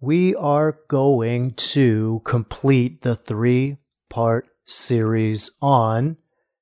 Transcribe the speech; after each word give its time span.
we 0.00 0.34
are 0.34 0.78
going 0.88 1.50
to 1.52 2.20
complete 2.24 3.02
the 3.02 3.16
three 3.16 3.78
part 4.08 4.48
series 4.64 5.52
on 5.62 6.16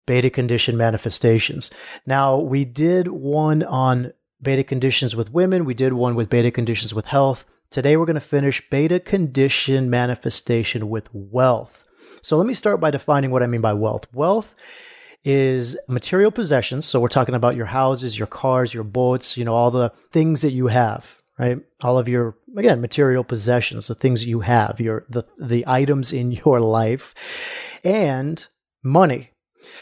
beta 0.06 0.30
condition 0.30 0.76
manifestations. 0.76 1.70
Now, 2.06 2.38
we 2.38 2.64
did 2.64 3.08
one 3.08 3.62
on 3.62 4.12
beta 4.42 4.64
conditions 4.64 5.16
with 5.16 5.32
women, 5.32 5.64
we 5.64 5.74
did 5.74 5.94
one 5.94 6.14
with 6.14 6.28
beta 6.28 6.50
conditions 6.50 6.94
with 6.94 7.06
health. 7.06 7.46
Today, 7.70 7.96
we're 7.96 8.06
going 8.06 8.14
to 8.14 8.20
finish 8.20 8.68
beta 8.68 9.00
condition 9.00 9.90
manifestation 9.90 10.88
with 10.88 11.08
wealth. 11.12 11.84
So 12.22 12.36
let 12.36 12.46
me 12.46 12.54
start 12.54 12.80
by 12.80 12.90
defining 12.90 13.30
what 13.30 13.42
I 13.42 13.46
mean 13.46 13.60
by 13.60 13.72
wealth. 13.72 14.06
Wealth 14.14 14.54
is 15.24 15.78
material 15.88 16.30
possessions. 16.30 16.86
So 16.86 17.00
we're 17.00 17.08
talking 17.08 17.34
about 17.34 17.56
your 17.56 17.66
houses, 17.66 18.18
your 18.18 18.26
cars, 18.26 18.74
your 18.74 18.84
boats, 18.84 19.36
you 19.36 19.44
know, 19.44 19.54
all 19.54 19.70
the 19.70 19.90
things 20.10 20.42
that 20.42 20.52
you 20.52 20.68
have, 20.68 21.18
right? 21.38 21.58
All 21.82 21.98
of 21.98 22.08
your 22.08 22.36
again, 22.56 22.80
material 22.80 23.24
possessions, 23.24 23.88
the 23.88 23.94
things 23.94 24.26
you 24.26 24.40
have, 24.40 24.80
your 24.80 25.04
the 25.08 25.24
the 25.38 25.64
items 25.66 26.12
in 26.12 26.32
your 26.44 26.60
life 26.60 27.14
and 27.82 28.46
money. 28.82 29.30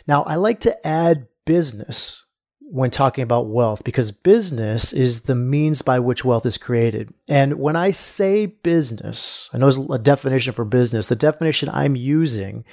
Now, 0.07 0.23
I 0.23 0.37
like 0.37 0.61
to 0.61 0.87
add 0.87 1.27
business 1.45 2.25
when 2.61 2.91
talking 2.91 3.23
about 3.23 3.49
wealth 3.49 3.85
because 3.85 4.13
business 4.13 4.95
is 4.95 5.23
the 5.23 5.35
means 5.35 5.83
by 5.83 5.99
which 5.99 6.25
wealth 6.25 6.47
is 6.47 6.57
created. 6.57 7.13
And 7.29 7.59
when 7.59 7.77
I 7.77 7.91
say 7.91 8.47
business, 8.47 9.51
I 9.53 9.59
know 9.59 9.69
there's 9.69 9.91
a 9.91 9.99
definition 9.99 10.55
for 10.55 10.65
business. 10.65 11.07
The 11.07 11.17
definition 11.17 11.69
I'm 11.69 11.97
using 11.97 12.65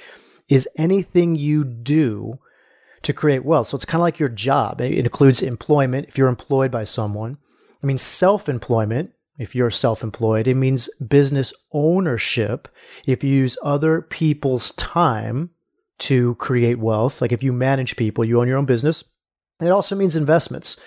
is 0.48 0.66
anything 0.78 1.36
you 1.36 1.64
do 1.64 2.38
to 3.02 3.12
create 3.12 3.44
wealth. 3.44 3.68
So 3.68 3.76
it's 3.76 3.84
kind 3.84 4.00
of 4.00 4.04
like 4.04 4.18
your 4.18 4.30
job. 4.30 4.80
It 4.80 4.94
includes 4.94 5.42
employment 5.42 6.08
if 6.08 6.16
you're 6.16 6.28
employed 6.28 6.70
by 6.70 6.84
someone. 6.84 7.36
I 7.82 7.86
mean, 7.86 7.98
self 7.98 8.48
employment 8.48 9.12
if 9.40 9.54
you're 9.54 9.70
self 9.70 10.02
employed. 10.04 10.46
It 10.46 10.54
means 10.54 10.94
business 10.96 11.52
ownership 11.72 12.68
if 13.06 13.24
you 13.24 13.34
use 13.34 13.56
other 13.62 14.02
people's 14.02 14.70
time 14.72 15.50
to 16.00 16.34
create 16.36 16.78
wealth. 16.78 17.20
Like 17.20 17.32
if 17.32 17.42
you 17.42 17.52
manage 17.52 17.96
people, 17.96 18.24
you 18.24 18.40
own 18.40 18.48
your 18.48 18.58
own 18.58 18.66
business. 18.66 19.02
It 19.60 19.68
also 19.68 19.96
means 19.96 20.14
investments. 20.14 20.78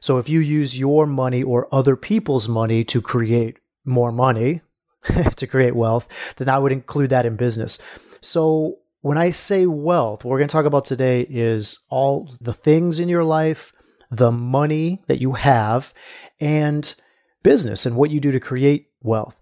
So 0.00 0.18
if 0.18 0.28
you 0.28 0.38
use 0.38 0.78
your 0.78 1.06
money 1.06 1.42
or 1.42 1.72
other 1.72 1.96
people's 1.96 2.48
money 2.48 2.84
to 2.84 3.02
create 3.02 3.58
more 3.84 4.12
money, 4.12 4.60
to 5.36 5.46
create 5.46 5.74
wealth, 5.74 6.36
then 6.36 6.48
I 6.48 6.58
would 6.58 6.72
include 6.72 7.10
that 7.10 7.26
in 7.26 7.36
business. 7.36 7.78
So 8.20 8.78
when 9.00 9.18
I 9.18 9.30
say 9.30 9.66
wealth, 9.66 10.24
what 10.24 10.30
we're 10.30 10.38
going 10.38 10.48
to 10.48 10.52
talk 10.52 10.66
about 10.66 10.84
today 10.84 11.26
is 11.28 11.80
all 11.90 12.32
the 12.40 12.52
things 12.52 13.00
in 13.00 13.08
your 13.08 13.24
life, 13.24 13.72
the 14.10 14.32
money 14.32 15.00
that 15.06 15.20
you 15.20 15.32
have, 15.32 15.92
and 16.40 16.94
business 17.42 17.86
and 17.86 17.96
what 17.96 18.10
you 18.10 18.20
do 18.20 18.30
to 18.30 18.40
create 18.40 18.88
wealth. 19.02 19.38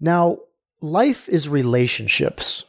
Now, 0.00 0.38
life 0.80 1.28
is 1.28 1.48
relationships. 1.48 2.64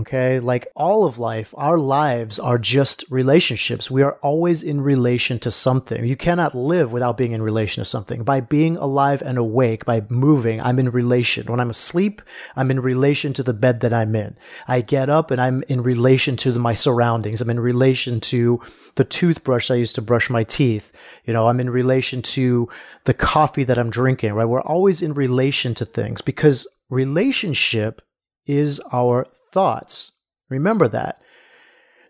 Okay. 0.00 0.40
Like 0.40 0.66
all 0.74 1.04
of 1.04 1.18
life, 1.18 1.54
our 1.56 1.78
lives 1.78 2.38
are 2.38 2.58
just 2.58 3.04
relationships. 3.10 3.90
We 3.90 4.02
are 4.02 4.14
always 4.22 4.62
in 4.62 4.80
relation 4.80 5.38
to 5.40 5.50
something. 5.50 6.04
You 6.04 6.16
cannot 6.16 6.54
live 6.54 6.92
without 6.92 7.16
being 7.16 7.32
in 7.32 7.42
relation 7.42 7.80
to 7.80 7.84
something. 7.88 8.24
By 8.24 8.40
being 8.40 8.76
alive 8.76 9.22
and 9.22 9.38
awake, 9.38 9.84
by 9.84 10.02
moving, 10.08 10.60
I'm 10.60 10.78
in 10.78 10.90
relation. 10.90 11.46
When 11.46 11.60
I'm 11.60 11.70
asleep, 11.70 12.22
I'm 12.56 12.70
in 12.70 12.80
relation 12.80 13.32
to 13.34 13.42
the 13.42 13.52
bed 13.52 13.80
that 13.80 13.92
I'm 13.92 14.16
in. 14.16 14.36
I 14.66 14.80
get 14.80 15.08
up 15.08 15.30
and 15.30 15.40
I'm 15.40 15.62
in 15.68 15.82
relation 15.82 16.36
to 16.38 16.50
the, 16.50 16.58
my 16.58 16.74
surroundings. 16.74 17.40
I'm 17.40 17.50
in 17.50 17.60
relation 17.60 18.20
to 18.20 18.60
the 18.96 19.04
toothbrush 19.04 19.70
I 19.70 19.76
use 19.76 19.92
to 19.94 20.02
brush 20.02 20.28
my 20.28 20.42
teeth. 20.42 20.92
You 21.24 21.32
know, 21.32 21.48
I'm 21.48 21.60
in 21.60 21.70
relation 21.70 22.20
to 22.22 22.68
the 23.04 23.14
coffee 23.14 23.64
that 23.64 23.78
I'm 23.78 23.90
drinking, 23.90 24.32
right? 24.32 24.44
We're 24.44 24.60
always 24.60 25.02
in 25.02 25.14
relation 25.14 25.74
to 25.74 25.84
things 25.84 26.20
because 26.20 26.66
relationship 26.90 28.02
is 28.46 28.80
our 28.92 29.26
thoughts. 29.54 30.12
Remember 30.50 30.88
that. 30.88 31.22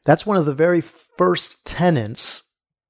That's 0.04 0.26
one 0.26 0.36
of 0.36 0.46
the 0.46 0.54
very 0.54 0.80
first 0.80 1.66
tenets 1.66 2.42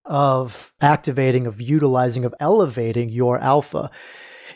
of 0.05 0.73
activating, 0.81 1.47
of 1.47 1.61
utilizing, 1.61 2.25
of 2.25 2.35
elevating 2.41 3.09
your 3.09 3.39
alpha 3.39 3.91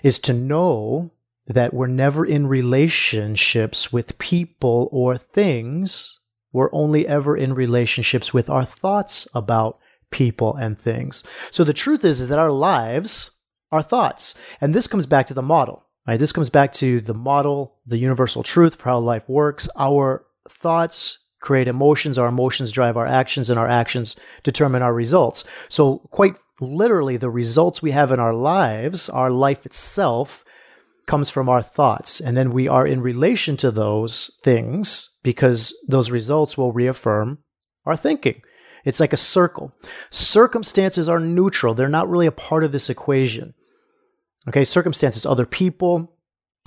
is 0.02 0.18
to 0.20 0.32
know 0.32 1.12
that 1.46 1.74
we're 1.74 1.86
never 1.86 2.24
in 2.24 2.46
relationships 2.46 3.92
with 3.92 4.18
people 4.18 4.88
or 4.92 5.16
things. 5.16 6.18
We're 6.52 6.72
only 6.72 7.06
ever 7.06 7.36
in 7.36 7.54
relationships 7.54 8.32
with 8.32 8.48
our 8.48 8.64
thoughts 8.64 9.26
about 9.34 9.78
people 10.10 10.54
and 10.54 10.78
things. 10.78 11.24
So 11.50 11.64
the 11.64 11.72
truth 11.72 12.04
is, 12.04 12.20
is 12.20 12.28
that 12.28 12.38
our 12.38 12.52
lives 12.52 13.32
are 13.70 13.82
thoughts. 13.82 14.34
And 14.60 14.74
this 14.74 14.86
comes 14.86 15.06
back 15.06 15.26
to 15.26 15.34
the 15.34 15.42
model. 15.42 15.87
Right? 16.08 16.18
This 16.18 16.32
comes 16.32 16.48
back 16.48 16.72
to 16.74 17.02
the 17.02 17.12
model, 17.12 17.76
the 17.84 17.98
universal 17.98 18.42
truth 18.42 18.76
for 18.76 18.88
how 18.88 18.98
life 18.98 19.28
works. 19.28 19.68
Our 19.76 20.24
thoughts 20.48 21.18
create 21.42 21.68
emotions, 21.68 22.16
our 22.16 22.28
emotions 22.28 22.72
drive 22.72 22.96
our 22.96 23.06
actions, 23.06 23.50
and 23.50 23.58
our 23.58 23.68
actions 23.68 24.16
determine 24.42 24.80
our 24.80 24.94
results. 24.94 25.44
So, 25.68 25.98
quite 26.10 26.36
literally, 26.62 27.18
the 27.18 27.28
results 27.28 27.82
we 27.82 27.90
have 27.90 28.10
in 28.10 28.20
our 28.20 28.32
lives, 28.32 29.10
our 29.10 29.30
life 29.30 29.66
itself, 29.66 30.44
comes 31.06 31.28
from 31.28 31.46
our 31.46 31.60
thoughts. 31.60 32.20
And 32.20 32.34
then 32.34 32.52
we 32.52 32.68
are 32.68 32.86
in 32.86 33.02
relation 33.02 33.58
to 33.58 33.70
those 33.70 34.30
things 34.42 35.10
because 35.22 35.74
those 35.88 36.10
results 36.10 36.56
will 36.56 36.72
reaffirm 36.72 37.40
our 37.84 37.96
thinking. 37.96 38.40
It's 38.84 39.00
like 39.00 39.12
a 39.12 39.18
circle. 39.18 39.74
Circumstances 40.08 41.06
are 41.06 41.20
neutral, 41.20 41.74
they're 41.74 41.88
not 41.88 42.08
really 42.08 42.26
a 42.26 42.32
part 42.32 42.64
of 42.64 42.72
this 42.72 42.88
equation. 42.88 43.52
Okay, 44.48 44.64
circumstances, 44.64 45.26
other 45.26 45.44
people, 45.44 46.16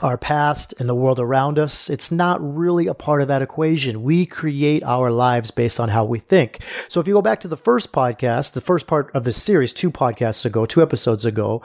our 0.02 0.18
past, 0.18 0.74
and 0.80 0.88
the 0.88 0.94
world 0.94 1.19
around 1.19 1.58
us, 1.58 1.90
it's 1.90 2.12
not 2.12 2.40
really 2.42 2.86
a 2.86 2.94
part 2.94 3.24
of 3.24 3.28
that 3.30 3.42
equation. 3.42 4.03
We 4.03 4.28
create 4.28 4.84
our 4.84 5.09
lives 5.09 5.50
based 5.50 5.80
on 5.80 5.90
how 5.90 6.06
we 6.06 6.19
think. 6.19 6.64
So 6.90 7.00
if 7.00 7.08
you 7.08 7.16
go 7.16 7.24
back 7.24 7.40
to 7.40 7.47
the 7.47 7.58
first 7.58 7.92
podcast, 7.92 8.53
the 8.53 8.62
first 8.62 8.86
part 8.86 9.09
of 9.16 9.24
this 9.24 9.42
series, 9.42 9.74
two 9.74 9.90
podcasts 9.90 10.46
ago, 10.46 10.68
two 10.68 10.84
episodes 10.84 11.25
ago, 11.25 11.64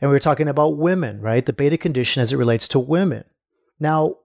and 0.00 0.10
we 0.10 0.14
were 0.14 0.20
talking 0.20 0.48
about 0.48 0.78
women, 0.78 1.20
right? 1.20 1.44
The 1.44 1.52
beta 1.52 1.76
condition 1.76 2.22
as 2.22 2.32
it 2.32 2.36
relates 2.36 2.66
to 2.68 2.78
women. 2.78 3.24
Now, 3.78 4.16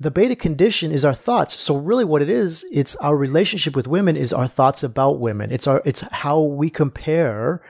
the 0.00 0.10
beta 0.10 0.34
condition 0.34 0.90
is 0.90 1.04
our 1.04 1.14
thoughts. 1.14 1.54
So 1.54 1.76
really 1.76 2.04
what 2.04 2.22
it 2.22 2.28
is, 2.28 2.66
it's 2.72 2.96
our 2.96 3.16
relationship 3.16 3.76
with 3.76 3.86
women 3.86 4.16
is 4.16 4.32
our 4.32 4.48
thoughts 4.48 4.82
about 4.82 5.20
women. 5.20 5.52
It's 5.52 5.68
our 5.68 5.80
it's 5.84 6.00
how 6.00 6.40
we 6.40 6.70
compare 6.70 7.62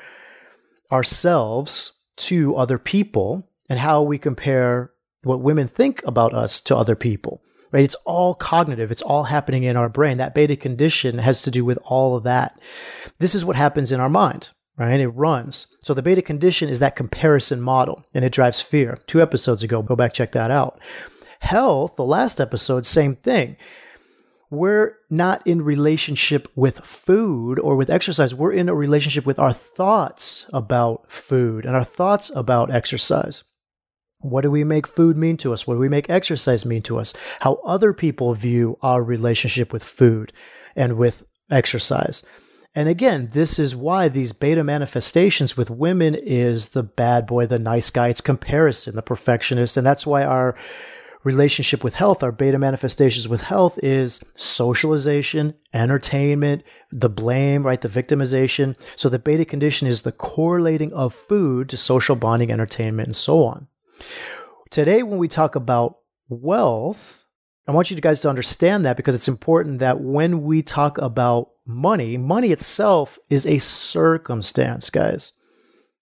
ourselves 0.91 1.93
to 2.17 2.57
other 2.57 2.79
people 2.79 3.49
and 3.69 3.79
how 3.79 4.03
we 4.03 4.19
compare 4.19 4.93
what 5.23 5.41
women 5.41 5.67
think 5.67 6.03
about 6.05 6.35
us 6.35 6.61
to 6.63 6.77
other 6.77 6.97
people. 6.97 7.43
Right? 7.71 7.85
It's 7.85 7.95
all 8.05 8.35
cognitive. 8.35 8.91
It's 8.91 9.03
all 9.03 9.25
happening 9.25 9.63
in 9.63 9.77
our 9.77 9.89
brain. 9.89 10.19
That 10.19 10.35
beta 10.35 10.57
condition 10.57 11.19
has 11.19 11.41
to 11.43 11.51
do 11.51 11.65
with 11.65 11.79
all 11.85 12.17
of 12.17 12.25
that. 12.25 12.61
This 13.19 13.35
is 13.35 13.45
what 13.45 13.57
happens 13.57 13.91
in 13.91 14.01
our 14.01 14.11
mind, 14.11 14.51
right? 14.77 15.01
It 15.01 15.09
runs. 15.09 15.75
So 15.83 15.95
the 15.95 16.03
beta 16.03 16.21
condition 16.21 16.69
is 16.69 16.81
that 16.81 16.97
comparison 16.97 17.63
model 17.63 18.05
and 18.13 18.27
it 18.27 18.33
drives 18.33 18.61
fear. 18.61 18.99
Two 19.07 19.23
episodes 19.23 19.63
ago, 19.63 19.81
go 19.81 19.97
back, 19.97 20.13
check 20.13 20.33
that 20.33 20.51
out. 20.51 20.81
Health, 21.41 21.97
the 21.97 22.05
last 22.05 22.41
episode, 22.41 22.85
same 22.85 23.17
thing 23.17 23.57
we're 24.53 24.99
not 25.09 25.45
in 25.47 25.63
relationship 25.63 26.47
with 26.55 26.81
food 26.81 27.59
or 27.59 27.75
with 27.75 27.89
exercise. 27.89 28.35
We're 28.35 28.53
in 28.53 28.69
a 28.69 28.75
relationship 28.75 29.25
with 29.25 29.39
our 29.39 29.53
thoughts 29.53 30.49
about 30.53 31.11
food 31.11 31.65
and 31.65 31.75
our 31.75 31.85
thoughts 31.85 32.31
about 32.37 32.71
exercise. 32.71 33.45
What 34.19 34.43
do 34.43 34.51
we 34.51 34.63
make 34.63 34.87
food 34.87 35.17
mean 35.17 35.39
to 35.39 35.55
us? 35.55 35.67
What 35.67 35.75
do 35.75 35.81
we 35.81 35.89
make 35.89 36.11
exercise 36.11 36.67
mean 36.67 36.83
to 36.83 36.99
us? 36.99 37.15
How 37.41 37.55
other 37.65 37.95
people 37.95 38.35
view 38.35 38.79
our 38.83 39.03
relationship 39.03 39.73
with 39.73 39.83
food 39.83 40.35
and 40.77 40.99
with 40.99 41.25
exercise. 41.51 42.23
And 42.75 42.89
again, 42.89 43.31
this 43.33 43.59
is 43.59 43.75
why 43.75 44.09
these 44.09 44.33
beta 44.33 44.63
manifestations 44.63 45.57
with 45.57 45.71
women 45.71 46.15
is 46.15 46.71
the 46.71 46.83
bad 46.83 47.27
boy, 47.27 47.47
the 47.47 47.59
nice 47.59 47.91
guy. 47.91 48.09
It's 48.09 48.21
comparison, 48.21 48.97
the 48.97 49.03
perfectionist. 49.03 49.77
And 49.77 49.87
that's 49.87 50.07
why 50.07 50.25
our 50.25 50.55
relationship 51.25 51.85
with 51.85 51.95
health, 51.95 52.23
our 52.23 52.33
beta 52.33 52.59
manifestations 52.59 53.29
with 53.29 53.43
health 53.43 53.79
is 53.83 54.23
socialization, 54.35 55.55
entertainment, 55.73 56.63
the 56.91 57.09
blame, 57.09 57.65
right? 57.65 57.81
The 57.81 57.89
victimization. 57.89 58.77
So 58.97 59.09
the 59.09 59.19
beta 59.19 59.45
condition 59.45 59.89
is 59.89 60.03
the 60.03 60.13
correlating 60.13 60.93
of 60.93 61.15
food 61.15 61.69
to 61.71 61.77
social 61.77 62.17
bonding, 62.17 62.51
entertainment, 62.51 63.09
and 63.09 63.17
so 63.17 63.45
on. 63.45 63.69
Today, 64.71 65.03
when 65.03 65.19
we 65.19 65.29
talk 65.29 65.55
about 65.55 65.99
wealth, 66.29 67.27
I 67.67 67.73
want 67.73 67.91
you 67.91 68.01
guys 68.01 68.21
to 68.23 68.29
understand 68.29 68.85
that 68.85 68.97
because 68.97 69.15
it's 69.15 69.29
important 69.29 69.79
that 69.79 70.01
when 70.01 70.43
we 70.43 70.63
talk 70.63 70.99
about 70.99 71.51
money, 71.65 72.17
money 72.17 72.51
itself 72.51 73.19
is 73.31 73.47
a 73.47 73.59
circumstance, 73.59 74.91
guys. 74.91 75.33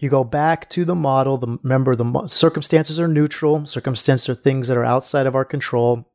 You 0.00 0.08
go 0.08 0.24
back 0.24 0.68
to 0.70 0.86
the 0.86 0.94
model. 0.94 1.36
The, 1.36 1.58
remember, 1.62 1.94
the 1.94 2.26
circumstances 2.26 2.98
are 2.98 3.06
neutral. 3.06 3.66
Circumstances 3.66 4.30
are 4.30 4.34
things 4.34 4.66
that 4.68 4.78
are 4.78 4.84
outside 4.84 5.26
of 5.26 5.34
our 5.34 5.44
control, 5.44 6.10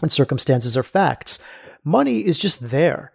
and 0.00 0.10
circumstances 0.10 0.76
are 0.76 0.84
facts. 0.84 1.40
Money 1.82 2.20
is 2.20 2.38
just 2.38 2.70
there. 2.70 3.12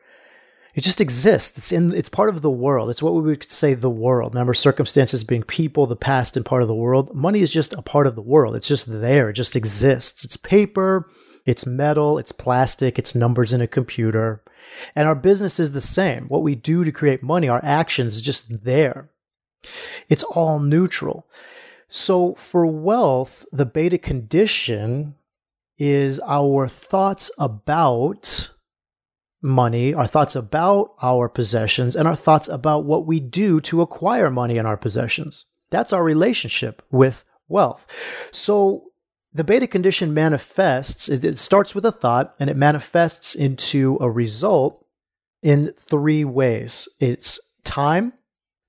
It 0.76 0.82
just 0.82 1.00
exists. 1.00 1.58
It's 1.58 1.72
in. 1.72 1.94
It's 1.94 2.10
part 2.10 2.30
of 2.30 2.42
the 2.42 2.50
world. 2.50 2.90
It's 2.90 3.02
what 3.02 3.14
we 3.14 3.22
would 3.22 3.50
say 3.50 3.76
the 3.76 3.90
world. 3.90 4.34
Remember, 4.34 4.54
circumstances 4.54 5.24
being 5.24 5.44
people, 5.44 5.86
the 5.86 5.96
past, 5.96 6.36
and 6.36 6.46
part 6.46 6.64
of 6.64 6.68
the 6.68 6.76
world. 6.76 7.16
Money 7.16 7.42
is 7.42 7.54
just 7.54 7.74
a 7.74 7.82
part 7.82 8.06
of 8.06 8.16
the 8.16 8.22
world. 8.22 8.56
It's 8.56 8.68
just 8.68 9.02
there. 9.02 9.30
It 9.30 9.34
just 9.34 9.56
exists. 9.56 10.26
It's 10.26 10.36
paper. 10.36 11.10
It's 11.46 11.66
metal. 11.66 12.18
It's 12.18 12.32
plastic. 12.34 13.00
It's 13.00 13.16
numbers 13.16 13.54
in 13.54 13.62
a 13.62 13.68
computer. 13.68 14.44
And 14.96 15.08
our 15.08 15.16
business 15.16 15.60
is 15.60 15.72
the 15.72 15.82
same. 15.82 16.26
What 16.28 16.42
we 16.42 16.56
do 16.56 16.84
to 16.84 16.92
create 16.92 17.24
money, 17.24 17.48
our 17.48 17.64
actions, 17.64 18.16
is 18.16 18.22
just 18.22 18.66
there. 18.66 19.10
It's 20.10 20.24
all 20.24 20.60
neutral. 20.60 21.28
So 21.88 22.34
for 22.36 22.66
wealth, 22.66 23.46
the 23.52 23.66
beta 23.66 23.98
condition 23.98 25.16
is 25.78 26.20
our 26.26 26.68
thoughts 26.68 27.30
about 27.40 28.50
money, 29.42 29.94
our 29.94 30.08
thoughts 30.08 30.36
about 30.36 30.96
our 31.02 31.28
possessions, 31.28 31.96
and 31.96 32.08
our 32.08 32.16
thoughts 32.16 32.48
about 32.48 32.86
what 32.86 33.06
we 33.06 33.20
do 33.20 33.60
to 33.60 33.82
acquire 33.82 34.32
money 34.32 34.58
and 34.58 34.68
our 34.68 34.78
possessions. 34.78 35.46
That's 35.70 35.94
our 35.94 36.04
relationship 36.04 36.82
with 36.92 37.24
wealth. 37.48 37.86
So 38.32 38.86
the 39.34 39.44
beta 39.44 39.68
condition 39.68 40.14
manifests, 40.14 41.10
it, 41.10 41.38
starts 41.38 41.76
with 41.76 41.86
a 41.86 41.92
thought 41.92 42.36
and 42.40 42.50
it 42.50 42.56
manifests 42.56 43.36
into 43.36 43.98
a 44.00 44.10
result 44.10 44.86
in 45.42 45.74
three 45.78 46.24
ways 46.24 46.88
it's 47.00 47.40
time, 47.64 48.14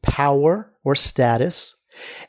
power, 0.03 0.74
or 0.85 0.95
status, 0.95 1.75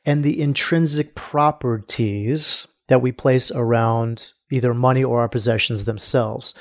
and 0.05 0.23
the 0.23 0.41
intrinsic 0.41 1.13
properties 1.15 2.67
that 2.87 3.01
we 3.01 3.11
place 3.11 3.51
around 3.51 4.31
either 4.51 4.73
money 4.73 5.03
or 5.03 5.19
our 5.21 5.29
possessions 5.29 5.85
themselves. 5.85 6.53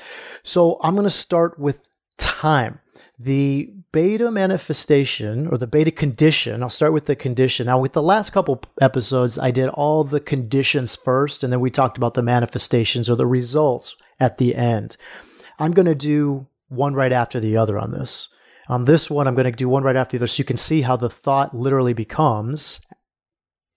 So 0.43 0.79
I'm 0.81 0.95
going 0.95 1.05
to 1.05 1.09
start 1.09 1.59
with 1.59 1.87
time. 2.17 2.79
The 3.17 3.71
beta 3.91 4.29
manifestation 4.29 5.47
or 5.47 5.57
the 5.57 5.67
beta 5.67 5.91
condition, 5.91 6.61
I'll 6.61 6.69
start 6.69 6.91
with 6.91 7.05
the 7.05 7.15
condition. 7.15 7.67
Now, 7.67 7.79
with 7.79 7.93
the 7.93 8.01
last 8.01 8.31
couple 8.31 8.61
episodes, 8.81 9.39
I 9.39 9.51
did 9.51 9.69
all 9.69 10.03
the 10.03 10.19
conditions 10.19 10.95
first, 10.95 11.43
and 11.43 11.53
then 11.53 11.61
we 11.61 11.69
talked 11.69 11.97
about 11.97 12.13
the 12.13 12.21
manifestations 12.21 13.09
or 13.09 13.15
the 13.15 13.27
results 13.27 13.95
at 14.19 14.37
the 14.37 14.55
end. 14.55 14.97
I'm 15.59 15.71
going 15.71 15.85
to 15.85 15.95
do 15.95 16.47
one 16.67 16.93
right 16.93 17.13
after 17.13 17.39
the 17.39 17.55
other 17.55 17.79
on 17.79 17.91
this. 17.91 18.27
On 18.67 18.85
this 18.85 19.09
one, 19.09 19.27
I'm 19.27 19.35
going 19.35 19.45
to 19.45 19.51
do 19.51 19.69
one 19.69 19.83
right 19.83 19.95
after 19.95 20.17
the 20.17 20.21
other 20.21 20.27
so 20.27 20.41
you 20.41 20.45
can 20.45 20.57
see 20.57 20.81
how 20.81 20.95
the 20.95 21.09
thought 21.09 21.53
literally 21.53 21.93
becomes 21.93 22.85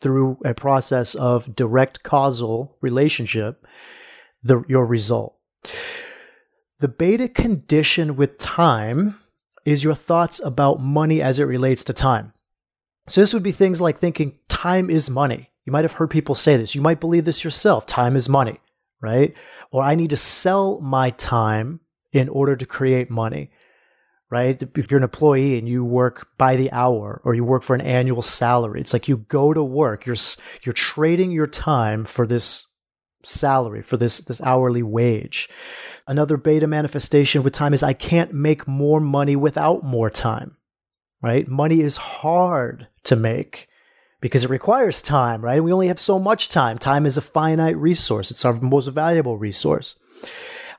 through 0.01 0.39
a 0.45 0.55
process 0.55 1.15
of 1.15 1.55
direct 1.55 2.03
causal 2.03 2.77
relationship 2.81 3.67
the, 4.43 4.63
your 4.69 4.87
result. 4.87 5.37
The 6.81 6.89
beta 6.89 7.29
condition 7.29 8.17
with 8.17 8.39
time 8.39 9.19
is 9.65 9.85
your 9.85 9.95
thoughts 9.95 10.41
about 10.43 10.81
money 10.81 11.21
as 11.21 11.39
it 11.39 11.45
relates 11.45 11.85
to 11.85 11.93
time. 11.93 12.33
So 13.09 13.21
this 13.21 13.35
would 13.35 13.43
be 13.43 13.53
things 13.53 13.81
like 13.81 13.99
thinking 13.99 14.39
time 14.49 14.91
is 14.91 15.11
money. 15.11 15.51
You 15.65 15.73
might 15.73 15.85
have 15.85 15.93
heard 15.93 16.11
people 16.11 16.35
say 16.35 16.57
this. 16.57 16.75
You 16.75 16.81
might 16.81 17.01
believe 17.01 17.25
this 17.25 17.45
yourself. 17.45 17.85
Time 17.85 18.17
is 18.17 18.29
money, 18.29 18.61
right? 19.01 19.37
Or 19.71 19.83
I 19.83 19.95
need 19.97 20.11
to 20.11 20.17
sell 20.17 20.81
my 20.81 21.11
time 21.11 21.81
in 22.13 22.29
order 22.29 22.57
to 22.57 22.65
create 22.65 23.11
money, 23.11 23.51
right? 24.31 24.61
If 24.63 24.91
you're 24.91 24.99
an 24.99 25.05
employee 25.05 25.59
and 25.59 25.69
you 25.69 25.85
work 25.85 26.29
by 26.37 26.57
the 26.57 26.71
hour 26.73 27.21
or 27.25 27.35
you 27.35 27.45
work 27.45 27.63
for 27.63 27.75
an 27.75 27.81
annual 27.81 28.23
salary, 28.23 28.81
it's 28.81 28.93
like 28.93 29.09
you 29.09 29.19
go 29.29 29.55
to 29.55 29.63
work. 29.63 30.07
You're 30.07 30.17
you're 30.63 30.73
trading 30.73 31.31
your 31.31 31.47
time 31.47 32.05
for 32.05 32.27
this 32.27 32.67
salary 33.25 33.83
for 33.83 33.97
this 33.97 34.19
this 34.19 34.41
hourly 34.43 34.83
wage. 34.83 35.49
Another 36.07 36.37
beta 36.37 36.67
manifestation 36.67 37.43
with 37.43 37.53
time 37.53 37.75
is 37.75 37.83
I 37.83 37.93
can't 37.93 38.33
make 38.33 38.67
more 38.67 39.01
money 39.01 39.37
without 39.37 39.85
more 39.85 40.11
time. 40.11 40.57
Right? 41.21 41.49
Money 41.49 41.81
is 41.81 41.97
hard 41.97 42.87
to 43.05 43.17
make 43.17 43.69
because 44.21 44.45
it 44.45 44.51
requires 44.51 45.03
time, 45.03 45.43
right? 45.43 45.63
We 45.63 45.73
only 45.73 45.89
have 45.89 45.99
so 45.99 46.19
much 46.19 46.49
time. 46.49 46.79
Time 46.79 47.07
is 47.07 47.17
a 47.17 47.23
finite 47.23 47.77
resource. 47.77 48.31
It's 48.31 48.45
our 48.45 48.55
most 48.55 48.89
valuable 48.89 49.37
resource. 49.37 49.97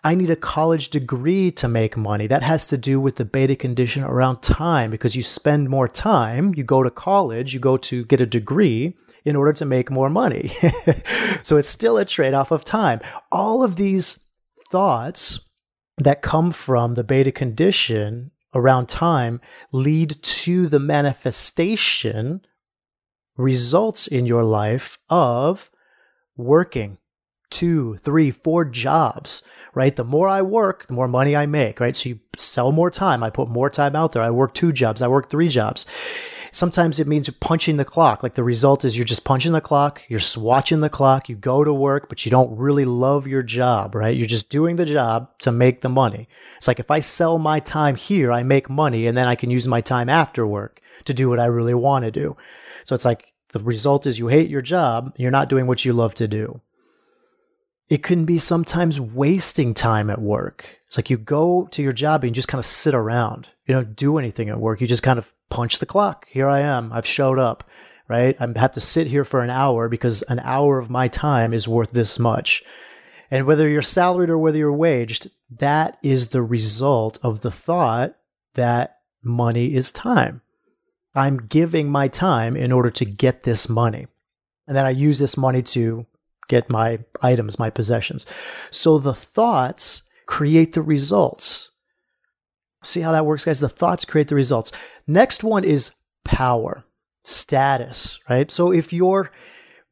I 0.04 0.16
need 0.16 0.30
a 0.30 0.36
college 0.36 0.90
degree 0.90 1.52
to 1.52 1.68
make 1.68 1.98
money. 1.98 2.28
That 2.28 2.44
has 2.44 2.68
to 2.70 2.78
do 2.78 3.02
with 3.02 3.18
the 3.18 3.26
beta 3.26 3.56
condition 3.56 4.04
around 4.04 4.42
time 4.42 4.92
because 4.92 5.16
you 5.16 5.24
spend 5.24 5.70
more 5.70 5.88
time, 5.88 6.54
you 6.56 6.64
go 6.64 6.84
to 6.84 6.90
college, 6.90 7.54
you 7.54 7.60
go 7.60 7.76
to 7.78 8.06
get 8.06 8.22
a 8.22 8.26
degree, 8.26 8.96
in 9.26 9.36
order 9.36 9.54
to 9.54 9.66
make 9.66 9.92
more 9.92 10.10
money. 10.10 10.48
so 11.44 11.58
it's 11.58 11.68
still 11.68 11.98
a 11.98 12.06
trade 12.06 12.34
off 12.34 12.52
of 12.52 12.64
time. 12.64 13.00
All 13.32 13.64
of 13.64 13.76
these 13.76 14.26
thoughts 14.70 15.40
that 15.98 16.22
come 16.22 16.52
from 16.52 16.96
the 16.96 17.04
beta 17.04 17.32
condition 17.32 18.32
around 18.56 18.88
time 18.88 19.42
lead 19.72 20.22
to 20.24 20.68
the 20.68 20.80
manifestation 20.80 22.42
results 23.38 24.08
in 24.08 24.26
your 24.26 24.44
life 24.44 24.98
of 25.10 25.70
working 26.36 26.98
two, 27.50 27.98
three, 27.98 28.32
four 28.32 28.66
jobs, 28.66 29.42
right? 29.74 29.96
The 29.96 30.04
more 30.04 30.28
I 30.28 30.42
work, 30.42 30.88
the 30.88 30.94
more 30.94 31.08
money 31.08 31.36
I 31.36 31.46
make, 31.46 31.80
right? 31.80 31.96
So 31.96 32.10
you 32.10 32.20
sell 32.38 32.72
more 32.72 32.92
time. 32.92 33.24
I 33.24 33.30
put 33.30 33.50
more 33.50 33.70
time 33.70 33.96
out 33.96 34.12
there. 34.12 34.22
I 34.22 34.32
work 34.32 34.54
two 34.54 34.72
jobs. 34.72 35.02
I 35.02 35.08
work 35.08 35.30
three 35.30 35.50
jobs. 35.50 35.86
Sometimes 36.52 37.00
it 37.00 37.08
means 37.08 37.30
punching 37.30 37.78
the 37.78 37.86
clock. 37.86 38.24
Like 38.24 38.34
the 38.34 38.44
result 38.44 38.84
is 38.84 38.98
you're 38.98 39.06
just 39.06 39.24
punching 39.24 39.52
the 39.52 39.62
clock, 39.62 40.02
you're 40.08 40.20
swatching 40.20 40.82
the 40.82 40.90
clock, 40.90 41.30
you 41.30 41.36
go 41.36 41.64
to 41.64 41.74
work, 41.74 42.10
but 42.10 42.26
you 42.26 42.32
don't 42.32 42.58
really 42.58 42.86
love 42.86 43.28
your 43.28 43.44
job, 43.44 43.94
right? 43.94 44.16
You're 44.16 44.26
just 44.26 44.50
doing 44.50 44.76
the 44.76 44.86
job 44.86 45.30
to 45.40 45.52
make 45.52 45.82
the 45.82 45.90
money. 45.90 46.28
It's 46.58 46.68
like 46.68 46.80
if 46.80 46.90
I 46.90 47.00
sell 47.00 47.38
my 47.38 47.60
time 47.60 47.96
here, 47.96 48.32
I 48.32 48.44
make 48.44 48.70
money 48.70 49.06
and 49.06 49.18
then 49.18 49.28
I 49.28 49.36
can 49.36 49.52
use 49.52 49.68
my 49.68 49.82
time 49.82 50.10
after 50.10 50.46
work 50.46 50.82
to 51.06 51.14
do 51.14 51.30
what 51.30 51.40
I 51.40 51.46
really 51.46 51.76
want 51.76 52.06
to 52.06 52.12
do. 52.12 52.36
So 52.84 52.96
it's 52.96 53.06
like 53.06 53.32
the 53.52 53.60
result 53.60 54.08
is 54.08 54.18
you 54.18 54.28
hate 54.28 54.50
your 54.50 54.62
job, 54.62 55.14
you're 55.18 55.32
not 55.32 55.50
doing 55.50 55.68
what 55.68 55.86
you 55.86 55.94
love 55.94 56.16
to 56.16 56.28
do. 56.28 56.62
It 57.90 58.04
can 58.04 58.24
be 58.24 58.38
sometimes 58.38 59.00
wasting 59.00 59.74
time 59.74 60.12
at 60.12 60.22
work. 60.22 60.78
It's 60.86 60.98
like 60.98 61.10
you 61.10 61.18
go 61.18 61.68
to 61.72 61.82
your 61.82 61.92
job 61.92 62.24
and 62.24 62.30
you 62.30 62.36
just 62.36 62.48
kind 62.48 62.60
of 62.60 62.66
sit 62.66 62.94
around. 62.94 63.50
You 63.66 63.74
don't 63.74 63.96
do 63.96 64.20
anything 64.20 64.50
at 64.50 64.60
work. 64.60 64.80
You 64.80 64.86
just 64.86 65.02
kind 65.02 65.18
of 65.18 65.34
punch 65.50 65.80
the 65.80 65.88
clock. 65.88 66.28
Here 66.30 66.48
I 66.48 66.60
am. 66.60 66.94
I've 66.94 67.08
showed 67.08 67.40
up, 67.40 67.68
right? 68.08 68.38
I 68.40 68.60
have 68.60 68.72
to 68.72 68.82
sit 68.82 69.08
here 69.08 69.26
for 69.26 69.42
an 69.42 69.50
hour 69.50 69.90
because 69.90 70.22
an 70.24 70.40
hour 70.40 70.78
of 70.78 70.92
my 70.92 71.08
time 71.08 71.52
is 71.52 71.68
worth 71.68 71.92
this 71.92 72.20
much. 72.20 72.64
And 73.32 73.48
whether 73.48 73.68
you're 73.68 73.82
salaried 73.82 74.30
or 74.30 74.38
whether 74.38 74.58
you're 74.58 74.72
waged, 74.72 75.32
that 75.58 75.98
is 76.04 76.30
the 76.30 76.44
result 76.44 77.18
of 77.24 77.42
the 77.42 77.52
thought 77.52 78.16
that 78.54 78.98
money 79.24 79.74
is 79.74 79.92
time. 79.92 80.42
I'm 81.16 81.38
giving 81.38 81.90
my 81.90 82.08
time 82.08 82.56
in 82.56 82.72
order 82.72 82.92
to 82.92 83.06
get 83.06 83.44
this 83.44 83.68
money. 83.68 84.06
And 84.68 84.78
then 84.78 84.86
I 84.86 84.92
use 84.92 85.18
this 85.18 85.38
money 85.38 85.64
to 85.64 86.06
get 86.50 86.70
my 86.70 87.00
items, 87.22 87.58
my 87.58 87.70
possessions. 87.70 88.26
So 88.72 88.98
the 88.98 89.14
thoughts 89.14 90.04
create 90.26 90.74
the 90.74 90.82
results. 90.82 91.72
See 92.84 93.02
how 93.02 93.14
that 93.14 93.26
works, 93.26 93.46
guys? 93.46 93.62
The 93.62 93.70
thoughts 93.70 94.04
create 94.04 94.28
the 94.28 94.36
results. 94.36 94.72
Next 95.08 95.44
one 95.44 95.64
is 95.64 95.92
power, 96.26 96.84
status, 97.24 98.20
right? 98.30 98.52
So 98.52 98.74
if 98.74 98.92
your 98.92 99.32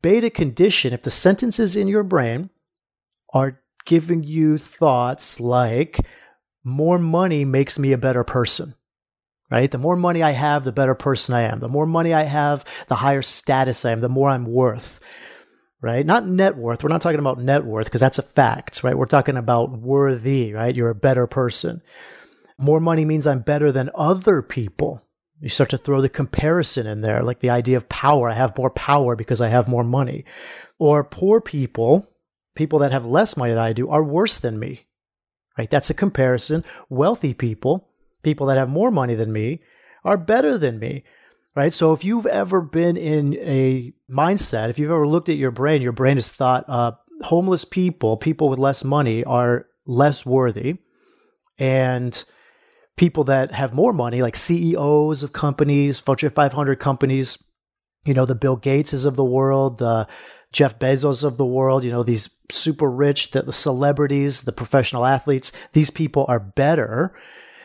beta 0.02 0.30
condition, 0.30 0.94
if 0.94 1.04
the 1.04 1.10
sentences 1.10 1.76
in 1.76 1.88
your 1.88 2.04
brain 2.04 2.50
are 3.34 3.62
giving 3.86 4.24
you 4.24 4.58
thoughts 4.58 5.40
like, 5.40 6.00
more 6.64 7.00
money 7.00 7.46
makes 7.46 7.80
me 7.80 7.94
a 7.94 7.98
better 7.98 8.24
person, 8.24 8.76
right? 9.50 9.72
The 9.72 9.78
more 9.78 9.96
money 9.96 10.22
I 10.24 10.32
have, 10.32 10.64
the 10.64 10.72
better 10.72 10.96
person 10.96 11.34
I 11.36 11.44
am. 11.44 11.60
The 11.60 11.70
more 11.70 11.86
money 11.86 12.14
I 12.14 12.24
have, 12.24 12.66
the 12.88 12.96
higher 12.96 13.22
status 13.22 13.86
I 13.86 13.92
am, 13.92 14.02
the 14.02 14.10
more 14.10 14.30
I'm 14.30 14.46
worth 14.46 15.00
right? 15.82 16.06
Not 16.06 16.28
net 16.28 16.58
worth. 16.58 16.84
We're 16.84 16.90
not 16.90 17.02
talking 17.02 17.20
about 17.20 17.40
net 17.40 17.66
worth 17.66 17.86
because 17.86 18.02
that's 18.02 18.20
a 18.20 18.24
fact, 18.24 18.84
right? 18.84 18.98
We're 18.98 19.06
talking 19.06 19.38
about 19.38 19.72
worthy, 19.72 20.54
right? 20.54 20.76
You're 20.76 20.90
a 20.90 20.96
better 20.96 21.28
person. 21.28 21.82
More 22.58 22.80
money 22.80 23.06
means 23.06 23.28
I'm 23.28 23.42
better 23.42 23.72
than 23.72 23.92
other 23.94 24.42
people. 24.42 25.04
You 25.40 25.50
start 25.50 25.70
to 25.70 25.78
throw 25.78 26.02
the 26.02 26.10
comparison 26.10 26.88
in 26.88 27.02
there, 27.02 27.22
like 27.22 27.40
the 27.40 27.52
idea 27.52 27.78
of 27.78 27.90
power. 27.90 28.30
I 28.30 28.34
have 28.34 28.58
more 28.58 28.72
power 28.72 29.16
because 29.16 29.40
I 29.40 29.50
have 29.50 29.68
more 29.68 29.84
money. 29.84 30.26
Or 30.80 31.04
poor 31.04 31.40
people, 31.42 32.08
people 32.56 32.80
that 32.80 32.92
have 32.92 33.06
less 33.06 33.38
money 33.38 33.54
than 33.54 33.62
I 33.62 33.74
do, 33.74 33.90
are 33.90 34.04
worse 34.04 34.40
than 34.40 34.58
me, 34.58 34.88
right? 35.58 35.70
That's 35.70 35.92
a 35.92 35.94
comparison. 35.94 36.64
Wealthy 36.90 37.36
people, 37.36 37.88
people 38.24 38.48
that 38.48 38.58
have 38.58 38.70
more 38.70 38.90
money 38.90 39.14
than 39.14 39.32
me, 39.32 39.62
are 40.04 40.18
better 40.18 40.58
than 40.58 40.80
me 40.80 41.04
right? 41.58 41.74
So 41.74 41.92
if 41.92 42.06
you've 42.06 42.28
ever 42.28 42.62
been 42.62 42.98
in 42.98 43.34
a 43.40 43.92
mindset, 44.08 44.70
if 44.70 44.78
you've 44.78 44.92
ever 44.92 45.08
looked 45.08 45.28
at 45.28 45.38
your 45.38 45.50
brain, 45.50 45.82
your 45.82 45.92
brain 45.92 46.18
has 46.18 46.30
thought 46.30 46.70
uh, 46.70 46.92
homeless 47.24 47.66
people, 47.66 48.16
people 48.16 48.48
with 48.48 48.60
less 48.60 48.84
money, 48.84 49.24
are 49.24 49.66
less 49.88 50.24
worthy, 50.24 50.76
and 51.58 52.24
people 52.96 53.24
that 53.24 53.54
have 53.54 53.74
more 53.74 53.92
money, 53.92 54.22
like 54.22 54.36
CEOs 54.36 55.24
of 55.24 55.34
companies, 55.34 55.98
Fortune 55.98 56.30
500 56.30 56.80
companies, 56.80 57.44
you 58.06 58.14
know, 58.14 58.28
the 58.28 58.36
Bill 58.36 58.56
Gateses 58.56 59.08
of 59.08 59.16
the 59.16 59.26
world, 59.26 59.80
the 59.80 60.08
Jeff 60.54 60.78
Bezos 60.78 61.24
of 61.24 61.38
the 61.38 61.46
world, 61.46 61.84
you 61.84 61.90
know, 61.90 62.04
these 62.04 62.30
super 62.52 62.90
rich, 62.90 63.32
the, 63.32 63.42
the 63.42 63.52
celebrities, 63.52 64.44
the 64.44 64.52
professional 64.52 65.08
athletes, 65.08 65.52
these 65.74 65.90
people 65.90 66.24
are 66.28 66.40
better 66.40 67.16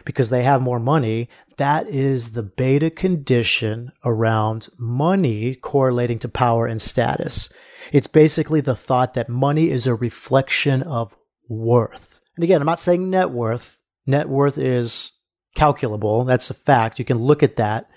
because 0.05 0.31
they 0.31 0.43
have 0.43 0.61
more 0.63 0.81
money. 0.81 1.29
That 1.57 1.89
is 1.89 2.33
the 2.33 2.43
beta 2.43 2.91
condition 2.91 3.93
around 4.05 4.69
money 4.79 5.55
correlating 5.55 6.19
to 6.21 6.29
power 6.29 6.67
and 6.67 6.81
status. 6.81 7.53
It's 7.93 8.07
basically 8.07 8.61
the 8.61 8.77
thought 8.77 9.15
that 9.15 9.29
money 9.29 9.71
is 9.71 9.87
a 9.87 9.95
reflection 9.95 10.83
of 10.83 11.17
worth. 11.49 12.21
And 12.37 12.45
again, 12.45 12.61
I'm 12.61 12.67
not 12.67 12.81
saying 12.81 13.11
net 13.11 13.31
worth. 13.31 13.81
Net 14.07 14.29
worth 14.29 14.59
is 14.59 15.13
calculable. 15.55 16.25
That's 16.25 16.51
a 16.51 16.55
fact. 16.55 16.99
You 16.99 17.05
can 17.05 17.19
look 17.19 17.43
at 17.43 17.57
that. 17.57 17.91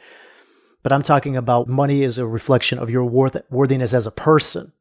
But 0.83 0.91
I'm 0.91 1.01
talking 1.01 1.35
about 1.35 1.67
money 1.67 2.03
is 2.03 2.17
a 2.17 2.27
reflection 2.27 2.77
of 2.77 2.91
your 2.91 3.05
worth, 3.05 3.37
worthiness 3.49 3.93
as 3.93 4.05
a 4.05 4.11
person. 4.11 4.71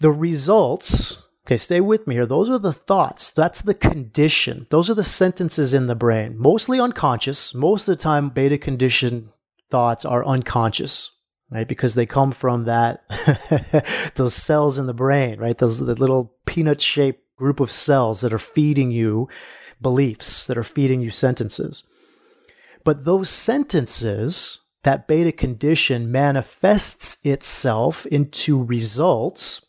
The 0.00 0.10
results, 0.10 1.21
okay, 1.46 1.56
stay 1.56 1.80
with 1.80 2.06
me 2.06 2.14
here. 2.14 2.26
Those 2.26 2.48
are 2.50 2.58
the 2.58 2.72
thoughts. 2.72 3.30
That's 3.30 3.62
the 3.62 3.74
condition. 3.74 4.66
Those 4.70 4.88
are 4.88 4.94
the 4.94 5.04
sentences 5.04 5.74
in 5.74 5.86
the 5.86 5.94
brain, 5.94 6.38
mostly 6.38 6.80
unconscious. 6.80 7.54
Most 7.54 7.88
of 7.88 7.96
the 7.96 8.02
time, 8.02 8.30
beta 8.30 8.58
condition 8.58 9.30
thoughts 9.70 10.04
are 10.04 10.24
unconscious, 10.26 11.10
right? 11.50 11.66
Because 11.66 11.94
they 11.94 12.06
come 12.06 12.32
from 12.32 12.64
that, 12.64 13.02
those 14.16 14.34
cells 14.34 14.78
in 14.78 14.86
the 14.86 14.94
brain, 14.94 15.38
right? 15.38 15.56
Those 15.56 15.78
the 15.78 15.94
little 15.94 16.34
peanut 16.46 16.80
shaped 16.80 17.22
group 17.36 17.60
of 17.60 17.70
cells 17.70 18.20
that 18.20 18.32
are 18.32 18.38
feeding 18.38 18.90
you 18.90 19.28
beliefs, 19.80 20.46
that 20.46 20.58
are 20.58 20.62
feeding 20.62 21.00
you 21.00 21.10
sentences. 21.10 21.84
But 22.84 23.04
those 23.04 23.30
sentences, 23.30 24.60
that 24.82 25.08
beta 25.08 25.32
condition 25.32 26.10
manifests 26.10 27.24
itself 27.24 28.06
into 28.06 28.62
results 28.62 29.64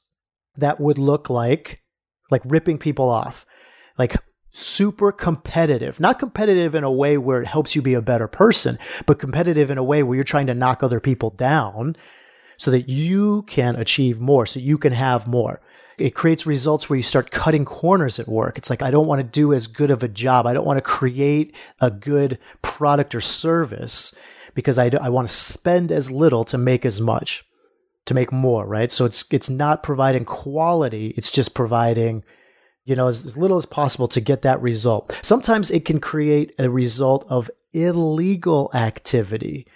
that 0.57 0.79
would 0.79 0.97
look 0.97 1.29
like 1.29 1.81
like 2.31 2.41
ripping 2.45 2.77
people 2.77 3.09
off, 3.09 3.45
like 3.97 4.15
super 4.49 5.11
competitive. 5.11 5.99
Not 5.99 6.19
competitive 6.19 6.75
in 6.75 6.83
a 6.83 6.91
way 6.91 7.17
where 7.17 7.41
it 7.41 7.47
helps 7.47 7.75
you 7.75 7.81
be 7.81 7.93
a 7.93 8.01
better 8.01 8.27
person, 8.27 8.77
but 9.05 9.19
competitive 9.19 9.69
in 9.69 9.77
a 9.77 9.83
way 9.83 10.03
where 10.03 10.15
you're 10.15 10.23
trying 10.23 10.47
to 10.47 10.55
knock 10.55 10.83
other 10.83 10.99
people 10.99 11.31
down 11.31 11.95
so 12.57 12.71
that 12.71 12.89
you 12.89 13.43
can 13.43 13.75
achieve 13.75 14.19
more, 14.19 14.45
so 14.45 14.59
you 14.59 14.77
can 14.77 14.93
have 14.93 15.27
more. 15.27 15.61
It 15.97 16.15
creates 16.15 16.47
results 16.47 16.89
where 16.89 16.97
you 16.97 17.03
start 17.03 17.31
cutting 17.31 17.65
corners 17.65 18.19
at 18.19 18.27
work. 18.27 18.57
It's 18.57 18.69
like, 18.69 18.81
I 18.81 18.89
don't 18.89 19.07
want 19.07 19.19
to 19.19 19.23
do 19.23 19.53
as 19.53 19.67
good 19.67 19.91
of 19.91 20.01
a 20.01 20.07
job. 20.07 20.45
I 20.45 20.53
don't 20.53 20.65
want 20.65 20.77
to 20.77 20.81
create 20.81 21.55
a 21.79 21.91
good 21.91 22.39
product 22.61 23.13
or 23.13 23.21
service 23.21 24.17
because 24.55 24.79
I, 24.79 24.89
I 25.01 25.09
want 25.09 25.27
to 25.27 25.33
spend 25.33 25.91
as 25.91 26.09
little 26.09 26.43
to 26.45 26.57
make 26.57 26.85
as 26.85 26.99
much 26.99 27.45
to 28.05 28.13
make 28.13 28.31
more, 28.31 28.65
right? 28.65 28.91
So 28.91 29.05
it's 29.05 29.25
it's 29.31 29.49
not 29.49 29.83
providing 29.83 30.25
quality, 30.25 31.13
it's 31.17 31.31
just 31.31 31.53
providing 31.53 32.23
you 32.85 32.95
know 32.95 33.07
as, 33.07 33.23
as 33.23 33.37
little 33.37 33.57
as 33.57 33.65
possible 33.65 34.07
to 34.09 34.21
get 34.21 34.41
that 34.41 34.61
result. 34.61 35.17
Sometimes 35.21 35.71
it 35.71 35.85
can 35.85 35.99
create 35.99 36.53
a 36.59 36.69
result 36.69 37.25
of 37.29 37.49
illegal 37.73 38.69
activity, 38.73 39.67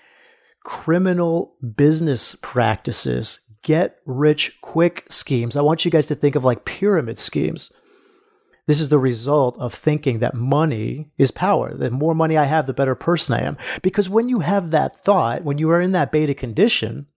criminal 0.63 1.55
business 1.75 2.35
practices, 2.41 3.39
get 3.63 3.99
rich 4.05 4.59
quick 4.61 5.05
schemes. 5.09 5.55
I 5.55 5.61
want 5.61 5.85
you 5.85 5.91
guys 5.91 6.07
to 6.07 6.15
think 6.15 6.35
of 6.35 6.43
like 6.43 6.65
pyramid 6.65 7.17
schemes. 7.17 7.71
This 8.67 8.81
is 8.81 8.89
the 8.89 8.99
result 8.99 9.57
of 9.59 9.73
thinking 9.73 10.19
that 10.19 10.33
money 10.33 11.09
is 11.17 11.31
power. 11.31 11.73
The 11.73 11.89
more 11.89 12.13
money 12.13 12.37
I 12.37 12.43
have, 12.43 12.67
the 12.67 12.73
better 12.73 12.95
person 12.95 13.35
I 13.35 13.43
am. 13.43 13.57
Because 13.81 14.09
when 14.09 14.27
you 14.27 14.41
have 14.41 14.71
that 14.71 14.97
thought, 14.97 15.45
when 15.45 15.57
you 15.57 15.69
are 15.69 15.81
in 15.81 15.93
that 15.93 16.11
beta 16.11 16.33
condition, 16.33 17.07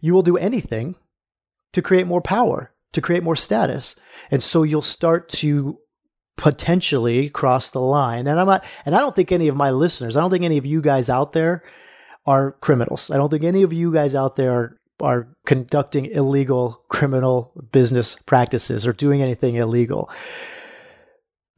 you 0.00 0.14
will 0.14 0.22
do 0.22 0.36
anything 0.36 0.96
to 1.72 1.82
create 1.82 2.06
more 2.06 2.20
power, 2.20 2.72
to 2.92 3.00
create 3.00 3.22
more 3.22 3.36
status. 3.36 3.96
And 4.30 4.42
so 4.42 4.62
you'll 4.62 4.82
start 4.82 5.28
to 5.30 5.78
potentially 6.36 7.28
cross 7.30 7.68
the 7.68 7.80
line. 7.80 8.26
And 8.26 8.40
I'm 8.40 8.46
not, 8.46 8.64
and 8.84 8.94
I 8.94 9.00
don't 9.00 9.14
think 9.14 9.32
any 9.32 9.48
of 9.48 9.56
my 9.56 9.70
listeners, 9.70 10.16
I 10.16 10.20
don't 10.20 10.30
think 10.30 10.44
any 10.44 10.58
of 10.58 10.66
you 10.66 10.80
guys 10.80 11.10
out 11.10 11.32
there 11.32 11.62
are 12.26 12.52
criminals. 12.52 13.10
I 13.10 13.16
don't 13.16 13.30
think 13.30 13.44
any 13.44 13.62
of 13.62 13.72
you 13.72 13.92
guys 13.92 14.14
out 14.14 14.36
there 14.36 14.52
are, 14.52 14.78
are 15.00 15.28
conducting 15.46 16.06
illegal 16.06 16.84
criminal 16.88 17.52
business 17.72 18.16
practices 18.16 18.86
or 18.86 18.92
doing 18.92 19.22
anything 19.22 19.56
illegal. 19.56 20.10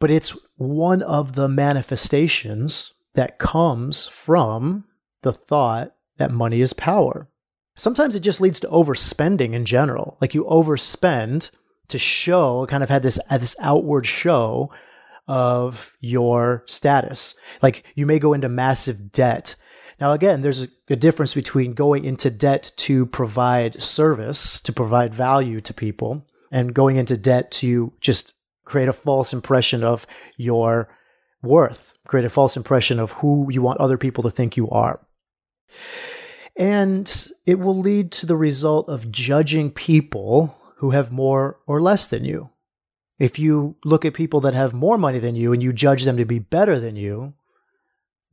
But 0.00 0.10
it's 0.10 0.36
one 0.56 1.02
of 1.02 1.34
the 1.34 1.48
manifestations 1.48 2.92
that 3.14 3.38
comes 3.38 4.06
from 4.06 4.84
the 5.22 5.32
thought 5.32 5.94
that 6.16 6.30
money 6.30 6.60
is 6.60 6.72
power. 6.72 7.28
Sometimes 7.76 8.14
it 8.14 8.20
just 8.20 8.40
leads 8.40 8.60
to 8.60 8.68
overspending 8.68 9.52
in 9.52 9.64
general. 9.64 10.16
Like 10.20 10.34
you 10.34 10.44
overspend 10.44 11.50
to 11.88 11.98
show, 11.98 12.66
kind 12.66 12.82
of 12.82 12.88
had 12.88 13.02
this 13.02 13.18
this 13.30 13.56
outward 13.60 14.06
show 14.06 14.70
of 15.26 15.94
your 16.00 16.62
status. 16.66 17.34
Like 17.62 17.84
you 17.94 18.06
may 18.06 18.18
go 18.18 18.32
into 18.32 18.48
massive 18.48 19.12
debt. 19.12 19.56
Now, 20.00 20.12
again, 20.12 20.42
there's 20.42 20.62
a, 20.62 20.68
a, 20.90 20.96
difference 20.96 21.34
between 21.34 21.72
going 21.72 22.04
into 22.04 22.28
debt 22.30 22.72
to 22.78 23.06
provide 23.06 23.80
service, 23.80 24.60
to 24.62 24.72
provide 24.72 25.14
value 25.14 25.60
to 25.60 25.72
people, 25.72 26.26
and 26.50 26.74
going 26.74 26.96
into 26.96 27.16
debt 27.16 27.52
to 27.52 27.92
just 28.00 28.34
create 28.64 28.88
a 28.88 28.92
false 28.92 29.32
impression 29.32 29.84
of 29.84 30.04
your 30.36 30.88
worth, 31.42 31.94
create 32.08 32.24
a 32.24 32.30
false 32.30 32.56
impression 32.56 32.98
of 32.98 33.12
who 33.12 33.46
you 33.50 33.62
want 33.62 33.80
other 33.80 33.98
people 33.98 34.24
to 34.24 34.30
think 34.30 34.56
you 34.56 34.68
are. 34.70 35.00
And 36.56 37.30
it 37.46 37.58
will 37.58 37.76
lead 37.76 38.12
to 38.12 38.26
the 38.26 38.36
result 38.36 38.88
of 38.88 39.10
judging 39.10 39.70
people 39.70 40.56
who 40.76 40.90
have 40.90 41.10
more 41.10 41.58
or 41.66 41.80
less 41.80 42.06
than 42.06 42.24
you. 42.24 42.50
If 43.18 43.38
you 43.38 43.76
look 43.84 44.04
at 44.04 44.14
people 44.14 44.40
that 44.42 44.54
have 44.54 44.74
more 44.74 44.98
money 44.98 45.18
than 45.18 45.36
you 45.36 45.52
and 45.52 45.62
you 45.62 45.72
judge 45.72 46.04
them 46.04 46.16
to 46.16 46.24
be 46.24 46.38
better 46.38 46.78
than 46.78 46.96
you, 46.96 47.34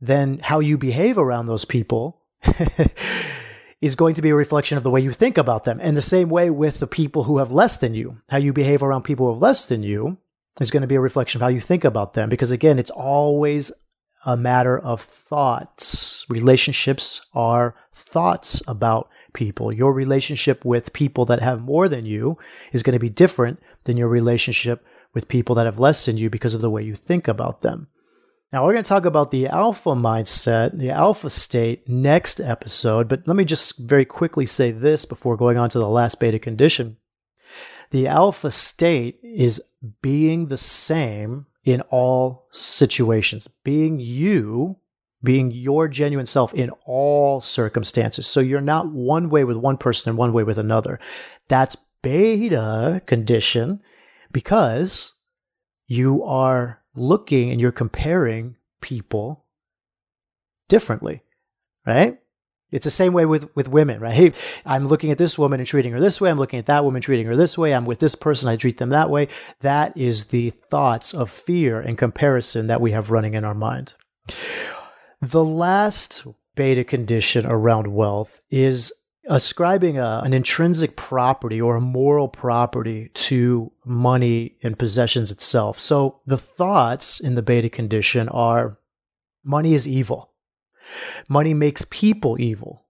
then 0.00 0.40
how 0.40 0.60
you 0.60 0.76
behave 0.76 1.18
around 1.18 1.46
those 1.46 1.64
people 1.64 2.20
is 3.80 3.96
going 3.96 4.14
to 4.14 4.22
be 4.22 4.30
a 4.30 4.34
reflection 4.34 4.76
of 4.76 4.82
the 4.82 4.90
way 4.90 5.00
you 5.00 5.12
think 5.12 5.38
about 5.38 5.64
them. 5.64 5.78
And 5.80 5.96
the 5.96 6.02
same 6.02 6.28
way 6.28 6.50
with 6.50 6.80
the 6.80 6.86
people 6.86 7.24
who 7.24 7.38
have 7.38 7.52
less 7.52 7.76
than 7.76 7.94
you, 7.94 8.20
how 8.28 8.38
you 8.38 8.52
behave 8.52 8.82
around 8.82 9.02
people 9.02 9.26
who 9.26 9.32
have 9.32 9.42
less 9.42 9.66
than 9.66 9.82
you 9.82 10.18
is 10.60 10.70
going 10.70 10.82
to 10.82 10.86
be 10.86 10.96
a 10.96 11.00
reflection 11.00 11.38
of 11.38 11.42
how 11.42 11.48
you 11.48 11.60
think 11.60 11.84
about 11.84 12.14
them. 12.14 12.28
Because 12.28 12.50
again, 12.50 12.78
it's 12.78 12.90
always 12.90 13.72
a 14.26 14.36
matter 14.36 14.78
of 14.78 15.00
thoughts. 15.00 16.11
Relationships 16.32 17.26
are 17.34 17.74
thoughts 17.92 18.62
about 18.66 19.10
people. 19.34 19.70
Your 19.70 19.92
relationship 19.92 20.64
with 20.64 20.94
people 20.94 21.26
that 21.26 21.42
have 21.42 21.60
more 21.60 21.88
than 21.88 22.06
you 22.06 22.38
is 22.72 22.82
going 22.82 22.94
to 22.94 22.98
be 22.98 23.10
different 23.10 23.60
than 23.84 23.98
your 23.98 24.08
relationship 24.08 24.84
with 25.12 25.28
people 25.28 25.54
that 25.56 25.66
have 25.66 25.78
less 25.78 26.06
than 26.06 26.16
you 26.16 26.30
because 26.30 26.54
of 26.54 26.62
the 26.62 26.70
way 26.70 26.82
you 26.82 26.94
think 26.94 27.28
about 27.28 27.60
them. 27.60 27.88
Now, 28.50 28.64
we're 28.64 28.72
going 28.72 28.84
to 28.84 28.88
talk 28.88 29.04
about 29.04 29.30
the 29.30 29.46
alpha 29.46 29.90
mindset, 29.90 30.78
the 30.78 30.90
alpha 30.90 31.28
state 31.28 31.86
next 31.88 32.40
episode, 32.40 33.08
but 33.08 33.26
let 33.26 33.36
me 33.36 33.44
just 33.44 33.78
very 33.78 34.04
quickly 34.04 34.46
say 34.46 34.70
this 34.70 35.04
before 35.04 35.36
going 35.36 35.58
on 35.58 35.68
to 35.70 35.78
the 35.78 35.88
last 35.88 36.18
beta 36.18 36.38
condition. 36.38 36.96
The 37.90 38.08
alpha 38.08 38.50
state 38.50 39.20
is 39.22 39.60
being 40.00 40.46
the 40.46 40.56
same 40.56 41.46
in 41.64 41.82
all 41.82 42.48
situations, 42.52 43.48
being 43.48 44.00
you, 44.00 44.76
being 45.22 45.50
your 45.50 45.88
genuine 45.88 46.26
self 46.26 46.52
in 46.54 46.70
all 46.84 47.40
circumstances. 47.40 48.26
So 48.26 48.40
you're 48.40 48.60
not 48.60 48.88
one 48.88 49.30
way 49.30 49.44
with 49.44 49.56
one 49.56 49.76
person 49.76 50.10
and 50.10 50.18
one 50.18 50.32
way 50.32 50.42
with 50.42 50.58
another. 50.58 50.98
That's 51.48 51.76
beta 52.02 53.02
condition 53.06 53.80
because 54.32 55.14
you 55.86 56.22
are 56.24 56.82
looking 56.94 57.50
and 57.50 57.60
you're 57.60 57.72
comparing 57.72 58.56
people 58.80 59.44
differently, 60.68 61.22
right? 61.86 62.18
It's 62.70 62.84
the 62.84 62.90
same 62.90 63.12
way 63.12 63.26
with, 63.26 63.54
with 63.54 63.68
women, 63.68 64.00
right? 64.00 64.14
Hey, 64.14 64.32
I'm 64.64 64.88
looking 64.88 65.10
at 65.10 65.18
this 65.18 65.38
woman 65.38 65.60
and 65.60 65.66
treating 65.66 65.92
her 65.92 66.00
this 66.00 66.20
way. 66.20 66.30
I'm 66.30 66.38
looking 66.38 66.58
at 66.58 66.66
that 66.66 66.84
woman 66.84 67.02
treating 67.02 67.26
her 67.26 67.36
this 67.36 67.58
way. 67.58 67.74
I'm 67.74 67.84
with 67.84 67.98
this 67.98 68.14
person. 68.14 68.48
I 68.48 68.56
treat 68.56 68.78
them 68.78 68.88
that 68.88 69.10
way. 69.10 69.28
That 69.60 69.94
is 69.94 70.26
the 70.26 70.50
thoughts 70.50 71.12
of 71.12 71.28
fear 71.30 71.80
and 71.80 71.98
comparison 71.98 72.68
that 72.68 72.80
we 72.80 72.92
have 72.92 73.10
running 73.10 73.34
in 73.34 73.44
our 73.44 73.54
mind. 73.54 73.92
The 75.22 75.44
last 75.44 76.26
beta 76.54 76.84
condition 76.84 77.46
around 77.46 77.86
wealth 77.94 78.42
is 78.50 78.92
ascribing 79.28 79.98
a, 79.98 80.20
an 80.24 80.34
intrinsic 80.34 80.96
property 80.96 81.60
or 81.60 81.76
a 81.76 81.80
moral 81.80 82.28
property 82.28 83.08
to 83.14 83.72
money 83.84 84.56
and 84.62 84.78
possessions 84.78 85.30
itself. 85.30 85.78
So 85.78 86.20
the 86.26 86.36
thoughts 86.36 87.20
in 87.20 87.36
the 87.36 87.42
beta 87.42 87.70
condition 87.70 88.28
are 88.28 88.78
money 89.44 89.72
is 89.72 89.88
evil 89.88 90.32
Money 91.28 91.54
makes 91.54 91.84
people 91.84 92.40
evil. 92.40 92.84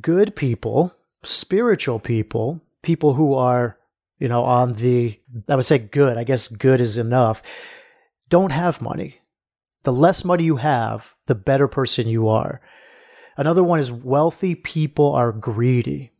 Good 0.00 0.36
people, 0.36 0.94
spiritual 1.22 1.98
people, 1.98 2.60
people 2.82 3.14
who 3.14 3.34
are, 3.34 3.78
you 4.18 4.28
know, 4.28 4.44
on 4.44 4.74
the, 4.74 5.18
I 5.48 5.56
would 5.56 5.66
say 5.66 5.78
good, 5.78 6.16
I 6.16 6.24
guess 6.24 6.48
good 6.48 6.80
is 6.80 6.98
enough, 6.98 7.42
don't 8.28 8.52
have 8.52 8.82
money. 8.82 9.20
The 9.84 9.92
less 9.92 10.24
money 10.24 10.44
you 10.44 10.56
have, 10.56 11.14
the 11.26 11.34
better 11.34 11.68
person 11.68 12.08
you 12.08 12.28
are. 12.28 12.60
Another 13.36 13.62
one 13.62 13.78
is 13.78 13.92
wealthy 13.92 14.54
people 14.54 15.14
are 15.14 15.32
greedy. 15.32 16.12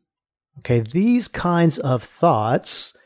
Okay, 0.58 0.80
these 0.80 1.28
kinds 1.28 1.78
of 1.78 2.02
thoughts 2.02 2.96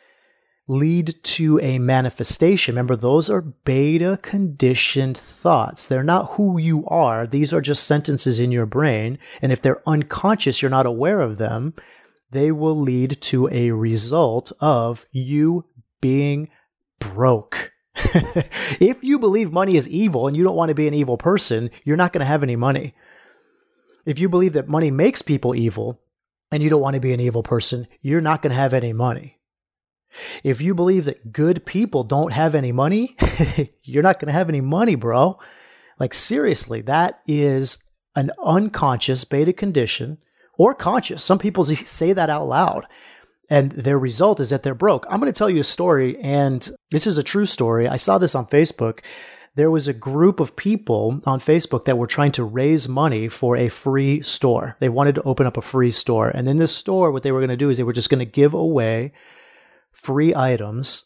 lead 0.68 1.14
to 1.22 1.58
a 1.60 1.78
manifestation. 1.78 2.74
Remember, 2.74 2.96
those 2.96 3.28
are 3.28 3.40
beta 3.42 4.18
conditioned 4.22 5.18
thoughts. 5.18 5.86
They're 5.86 6.02
not 6.04 6.32
who 6.32 6.58
you 6.58 6.86
are. 6.86 7.26
These 7.26 7.52
are 7.52 7.60
just 7.60 7.84
sentences 7.84 8.40
in 8.40 8.52
your 8.52 8.66
brain. 8.66 9.18
And 9.40 9.52
if 9.52 9.60
they're 9.60 9.86
unconscious, 9.86 10.62
you're 10.62 10.70
not 10.70 10.86
aware 10.86 11.20
of 11.20 11.38
them, 11.38 11.74
they 12.30 12.52
will 12.52 12.78
lead 12.78 13.20
to 13.22 13.48
a 13.50 13.72
result 13.72 14.52
of 14.60 15.04
you 15.12 15.66
being 16.00 16.48
broke. 16.98 17.71
if 18.80 19.04
you 19.04 19.18
believe 19.18 19.52
money 19.52 19.76
is 19.76 19.88
evil 19.88 20.26
and 20.26 20.36
you 20.36 20.44
don't 20.44 20.56
want 20.56 20.70
to 20.70 20.74
be 20.74 20.88
an 20.88 20.94
evil 20.94 21.16
person, 21.16 21.70
you're 21.84 21.96
not 21.96 22.12
going 22.12 22.20
to 22.20 22.26
have 22.26 22.42
any 22.42 22.56
money. 22.56 22.94
If 24.06 24.18
you 24.18 24.28
believe 24.28 24.54
that 24.54 24.68
money 24.68 24.90
makes 24.90 25.22
people 25.22 25.54
evil 25.54 26.00
and 26.50 26.62
you 26.62 26.70
don't 26.70 26.80
want 26.80 26.94
to 26.94 27.00
be 27.00 27.12
an 27.12 27.20
evil 27.20 27.42
person, 27.42 27.86
you're 28.00 28.20
not 28.20 28.42
going 28.42 28.50
to 28.50 28.56
have 28.56 28.74
any 28.74 28.92
money. 28.92 29.38
If 30.42 30.60
you 30.60 30.74
believe 30.74 31.04
that 31.06 31.32
good 31.32 31.64
people 31.64 32.04
don't 32.04 32.32
have 32.32 32.54
any 32.54 32.72
money, 32.72 33.16
you're 33.82 34.02
not 34.02 34.20
going 34.20 34.26
to 34.26 34.32
have 34.38 34.48
any 34.48 34.60
money, 34.60 34.94
bro. 34.94 35.38
Like, 35.98 36.14
seriously, 36.14 36.82
that 36.82 37.20
is 37.26 37.82
an 38.14 38.30
unconscious 38.42 39.24
beta 39.24 39.52
condition 39.52 40.18
or 40.58 40.74
conscious. 40.74 41.22
Some 41.22 41.38
people 41.38 41.64
say 41.66 42.12
that 42.12 42.30
out 42.30 42.46
loud, 42.46 42.86
and 43.50 43.72
their 43.72 43.98
result 43.98 44.40
is 44.40 44.50
that 44.50 44.62
they're 44.62 44.74
broke. 44.74 45.06
I'm 45.08 45.20
going 45.20 45.32
to 45.32 45.38
tell 45.38 45.50
you 45.50 45.60
a 45.60 45.64
story, 45.64 46.18
and 46.20 46.68
this 46.90 47.06
is 47.06 47.18
a 47.18 47.22
true 47.22 47.46
story. 47.46 47.88
I 47.88 47.96
saw 47.96 48.18
this 48.18 48.34
on 48.34 48.46
Facebook. 48.46 49.00
There 49.54 49.70
was 49.70 49.88
a 49.88 49.92
group 49.92 50.40
of 50.40 50.56
people 50.56 51.20
on 51.26 51.38
Facebook 51.38 51.84
that 51.84 51.98
were 51.98 52.06
trying 52.06 52.32
to 52.32 52.44
raise 52.44 52.88
money 52.88 53.28
for 53.28 53.56
a 53.56 53.68
free 53.68 54.22
store. 54.22 54.76
They 54.80 54.88
wanted 54.88 55.16
to 55.16 55.22
open 55.22 55.46
up 55.46 55.58
a 55.58 55.62
free 55.62 55.90
store. 55.90 56.28
And 56.28 56.48
in 56.48 56.56
this 56.56 56.74
store, 56.74 57.12
what 57.12 57.22
they 57.22 57.32
were 57.32 57.40
going 57.40 57.50
to 57.50 57.56
do 57.56 57.68
is 57.68 57.76
they 57.76 57.82
were 57.82 57.92
just 57.92 58.08
going 58.08 58.20
to 58.20 58.24
give 58.24 58.54
away 58.54 59.12
free 59.92 60.34
items 60.34 61.04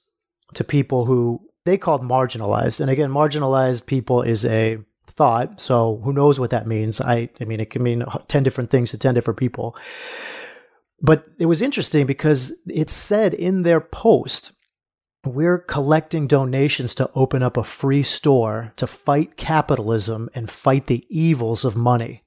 to 0.54 0.62
people 0.62 1.06
who 1.06 1.40
they 1.64 1.76
called 1.76 2.02
marginalized. 2.02 2.80
And 2.80 2.88
again, 2.88 3.10
marginalized 3.10 3.86
people 3.86 4.22
is 4.22 4.44
a 4.44 4.78
thought. 5.08 5.60
So 5.60 6.00
who 6.04 6.12
knows 6.12 6.38
what 6.38 6.50
that 6.50 6.66
means? 6.66 7.00
I, 7.00 7.28
I 7.40 7.44
mean, 7.44 7.58
it 7.58 7.70
can 7.70 7.82
mean 7.82 8.04
10 8.28 8.42
different 8.44 8.70
things 8.70 8.92
to 8.92 8.98
10 8.98 9.14
different 9.14 9.38
people. 9.38 9.76
But 11.00 11.26
it 11.38 11.46
was 11.46 11.62
interesting 11.62 12.06
because 12.06 12.52
it 12.66 12.90
said 12.90 13.34
in 13.34 13.62
their 13.62 13.80
post, 13.80 14.52
we're 15.24 15.58
collecting 15.58 16.26
donations 16.26 16.94
to 16.94 17.10
open 17.14 17.42
up 17.42 17.56
a 17.56 17.64
free 17.64 18.02
store 18.02 18.72
to 18.76 18.86
fight 18.86 19.36
capitalism 19.36 20.28
and 20.34 20.50
fight 20.50 20.86
the 20.86 21.04
evils 21.08 21.64
of 21.64 21.76
money. 21.76 22.22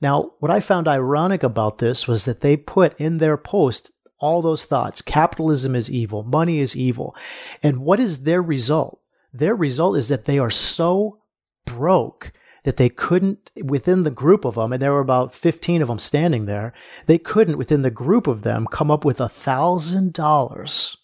Now, 0.00 0.32
what 0.40 0.50
I 0.50 0.60
found 0.60 0.88
ironic 0.88 1.42
about 1.42 1.78
this 1.78 2.06
was 2.08 2.24
that 2.24 2.40
they 2.40 2.56
put 2.56 2.98
in 3.00 3.18
their 3.18 3.36
post 3.36 3.90
all 4.18 4.42
those 4.42 4.64
thoughts. 4.64 5.02
Capitalism 5.02 5.74
is 5.74 5.90
evil. 5.90 6.22
Money 6.22 6.58
is 6.58 6.76
evil. 6.76 7.14
And 7.62 7.80
what 7.80 8.00
is 8.00 8.24
their 8.24 8.42
result? 8.42 9.00
Their 9.32 9.54
result 9.54 9.96
is 9.96 10.08
that 10.08 10.24
they 10.24 10.38
are 10.38 10.50
so 10.50 11.20
broke 11.64 12.32
that 12.64 12.76
they 12.78 12.88
couldn't, 12.88 13.50
within 13.62 14.00
the 14.00 14.10
group 14.10 14.44
of 14.44 14.56
them, 14.56 14.72
and 14.72 14.82
there 14.82 14.92
were 14.92 15.00
about 15.00 15.34
15 15.34 15.82
of 15.82 15.88
them 15.88 15.98
standing 15.98 16.46
there, 16.46 16.72
they 17.06 17.18
couldn't, 17.18 17.58
within 17.58 17.82
the 17.82 17.90
group 17.90 18.26
of 18.26 18.42
them, 18.42 18.66
come 18.66 18.90
up 18.90 19.04
with 19.04 19.20
a 19.20 19.28
thousand 19.28 20.12
dollars 20.12 20.96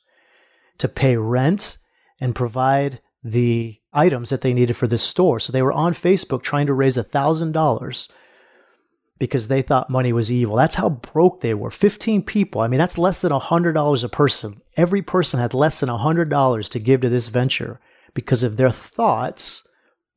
to 0.78 0.88
pay 0.88 1.16
rent 1.16 1.78
and 2.18 2.34
provide 2.34 3.00
the 3.22 3.78
items 3.92 4.30
that 4.30 4.40
they 4.40 4.54
needed 4.54 4.74
for 4.74 4.86
this 4.86 5.02
store. 5.02 5.38
So 5.38 5.52
they 5.52 5.62
were 5.62 5.72
on 5.72 5.92
Facebook 5.92 6.42
trying 6.42 6.66
to 6.66 6.74
raise 6.74 6.96
a 6.96 7.04
thousand 7.04 7.52
dollars 7.52 8.08
because 9.18 9.48
they 9.48 9.60
thought 9.60 9.90
money 9.90 10.14
was 10.14 10.32
evil. 10.32 10.56
That's 10.56 10.76
how 10.76 10.88
broke 10.88 11.42
they 11.42 11.52
were. 11.52 11.70
15 11.70 12.22
people. 12.22 12.62
I 12.62 12.68
mean, 12.68 12.78
that's 12.78 12.96
less 12.96 13.20
than 13.20 13.32
a 13.32 13.38
$100 13.38 14.04
a 14.04 14.08
person. 14.08 14.62
Every 14.78 15.02
person 15.02 15.38
had 15.38 15.52
less 15.52 15.80
than 15.80 15.90
a 15.90 15.98
$100 15.98 16.70
to 16.70 16.78
give 16.78 17.02
to 17.02 17.10
this 17.10 17.28
venture 17.28 17.80
because 18.14 18.42
of 18.42 18.56
their 18.56 18.70
thoughts 18.70 19.66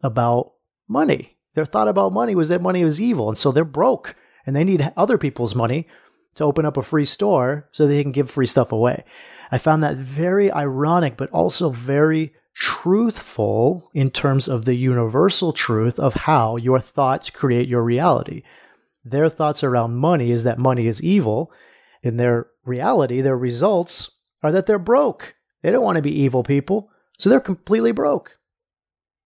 about 0.01 0.53
money. 0.87 1.32
Their 1.55 1.65
thought 1.65 1.87
about 1.87 2.13
money 2.13 2.35
was 2.35 2.49
that 2.49 2.61
money 2.61 2.83
was 2.83 3.01
evil. 3.01 3.29
And 3.29 3.37
so 3.37 3.51
they're 3.51 3.65
broke 3.65 4.15
and 4.45 4.55
they 4.55 4.63
need 4.63 4.91
other 4.97 5.17
people's 5.17 5.55
money 5.55 5.87
to 6.35 6.43
open 6.43 6.65
up 6.65 6.77
a 6.77 6.83
free 6.83 7.05
store 7.05 7.69
so 7.71 7.85
they 7.85 8.01
can 8.01 8.11
give 8.11 8.29
free 8.29 8.45
stuff 8.45 8.71
away. 8.71 9.03
I 9.51 9.57
found 9.57 9.83
that 9.83 9.97
very 9.97 10.51
ironic, 10.51 11.15
but 11.15 11.29
also 11.29 11.69
very 11.69 12.33
truthful 12.55 13.89
in 13.93 14.09
terms 14.09 14.47
of 14.47 14.65
the 14.65 14.75
universal 14.75 15.53
truth 15.53 15.99
of 15.99 16.13
how 16.13 16.55
your 16.55 16.79
thoughts 16.79 17.29
create 17.29 17.67
your 17.67 17.83
reality. 17.83 18.43
Their 19.05 19.29
thoughts 19.29 19.63
around 19.63 19.95
money 19.95 20.31
is 20.31 20.43
that 20.43 20.57
money 20.57 20.87
is 20.87 21.03
evil. 21.03 21.51
In 22.01 22.17
their 22.17 22.47
reality, 22.65 23.21
their 23.21 23.37
results 23.37 24.09
are 24.41 24.51
that 24.51 24.65
they're 24.65 24.79
broke. 24.79 25.35
They 25.61 25.71
don't 25.71 25.83
want 25.83 25.97
to 25.97 26.01
be 26.01 26.19
evil 26.21 26.43
people, 26.43 26.89
so 27.17 27.29
they're 27.29 27.39
completely 27.39 27.91
broke. 27.91 28.37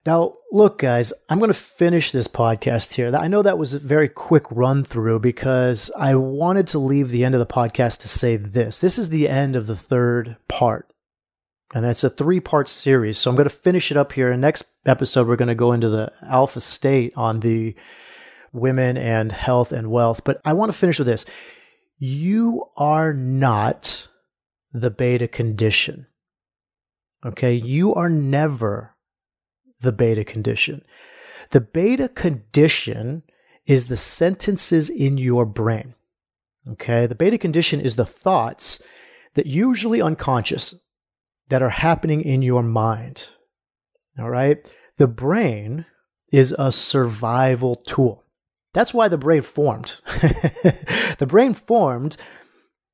Now, 0.07 0.35
look, 0.53 0.77
guys, 0.77 1.11
I'm 1.27 1.37
going 1.37 1.49
to 1.49 1.53
finish 1.53 2.13
this 2.13 2.29
podcast 2.29 2.93
here. 2.93 3.13
I 3.13 3.27
know 3.27 3.41
that 3.41 3.57
was 3.57 3.73
a 3.73 3.79
very 3.79 4.07
quick 4.07 4.45
run 4.49 4.85
through 4.85 5.19
because 5.19 5.91
I 5.99 6.15
wanted 6.15 6.65
to 6.67 6.79
leave 6.79 7.09
the 7.09 7.25
end 7.25 7.35
of 7.35 7.39
the 7.39 7.45
podcast 7.45 7.99
to 7.99 8.07
say 8.07 8.37
this. 8.37 8.79
This 8.79 8.97
is 8.97 9.09
the 9.09 9.27
end 9.27 9.57
of 9.57 9.67
the 9.67 9.75
third 9.75 10.37
part, 10.47 10.93
and 11.73 11.85
it's 11.85 12.05
a 12.05 12.09
three 12.09 12.39
part 12.39 12.69
series. 12.69 13.17
So 13.17 13.29
I'm 13.29 13.35
going 13.35 13.49
to 13.49 13.53
finish 13.53 13.91
it 13.91 13.97
up 13.97 14.13
here. 14.13 14.31
And 14.31 14.39
next 14.39 14.63
episode, 14.85 15.27
we're 15.27 15.35
going 15.35 15.49
to 15.49 15.55
go 15.55 15.73
into 15.73 15.89
the 15.89 16.13
alpha 16.21 16.61
state 16.61 17.11
on 17.17 17.41
the 17.41 17.75
women 18.53 18.95
and 18.95 19.33
health 19.33 19.73
and 19.73 19.91
wealth. 19.91 20.23
But 20.23 20.39
I 20.45 20.53
want 20.53 20.71
to 20.71 20.77
finish 20.77 20.99
with 20.99 21.07
this. 21.07 21.25
You 21.97 22.63
are 22.77 23.13
not 23.13 24.07
the 24.71 24.89
beta 24.89 25.27
condition. 25.27 26.07
Okay. 27.25 27.55
You 27.55 27.93
are 27.93 28.09
never 28.09 28.93
the 29.79 29.91
beta 29.91 30.23
condition. 30.23 30.83
The 31.51 31.61
beta 31.61 32.09
condition 32.09 33.23
is 33.65 33.87
the 33.87 33.97
sentences 33.97 34.89
in 34.89 35.17
your 35.17 35.45
brain. 35.45 35.93
Okay. 36.71 37.05
The 37.05 37.15
beta 37.15 37.37
condition 37.37 37.79
is 37.79 37.95
the 37.95 38.05
thoughts 38.05 38.81
that 39.35 39.45
usually 39.45 40.01
unconscious 40.01 40.75
that 41.49 41.61
are 41.61 41.69
happening 41.69 42.21
in 42.21 42.41
your 42.41 42.63
mind. 42.63 43.29
All 44.19 44.29
right. 44.29 44.57
The 44.97 45.07
brain 45.07 45.85
is 46.31 46.53
a 46.57 46.71
survival 46.71 47.75
tool. 47.75 48.23
That's 48.73 48.93
why 48.93 49.07
the 49.07 49.17
brain 49.17 49.41
formed. 49.41 49.99
the 50.05 51.25
brain 51.27 51.53
formed 51.53 52.17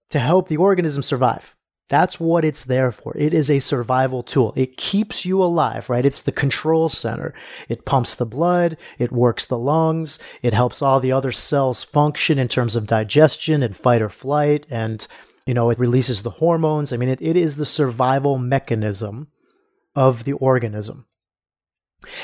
to 0.09 0.19
help 0.19 0.47
the 0.47 0.57
organism 0.57 1.01
survive. 1.01 1.55
That's 1.89 2.19
what 2.19 2.45
it's 2.45 2.63
there 2.63 2.91
for. 2.91 3.15
It 3.17 3.33
is 3.33 3.51
a 3.51 3.59
survival 3.59 4.23
tool. 4.23 4.53
It 4.55 4.77
keeps 4.77 5.25
you 5.25 5.43
alive, 5.43 5.89
right? 5.89 6.05
It's 6.05 6.21
the 6.21 6.31
control 6.31 6.89
center. 6.89 7.33
It 7.67 7.85
pumps 7.85 8.15
the 8.15 8.25
blood. 8.25 8.77
It 8.97 9.11
works 9.11 9.45
the 9.45 9.57
lungs. 9.57 10.17
It 10.41 10.53
helps 10.53 10.81
all 10.81 10.99
the 10.99 11.11
other 11.11 11.31
cells 11.31 11.83
function 11.83 12.39
in 12.39 12.47
terms 12.47 12.75
of 12.75 12.87
digestion 12.87 13.61
and 13.61 13.75
fight 13.75 14.01
or 14.01 14.09
flight. 14.09 14.65
And, 14.69 15.05
you 15.45 15.53
know, 15.53 15.69
it 15.69 15.77
releases 15.77 16.23
the 16.23 16.29
hormones. 16.29 16.93
I 16.93 16.97
mean, 16.97 17.09
it, 17.09 17.21
it 17.21 17.35
is 17.35 17.57
the 17.57 17.65
survival 17.65 18.37
mechanism 18.37 19.27
of 19.93 20.23
the 20.23 20.33
organism. 20.33 21.05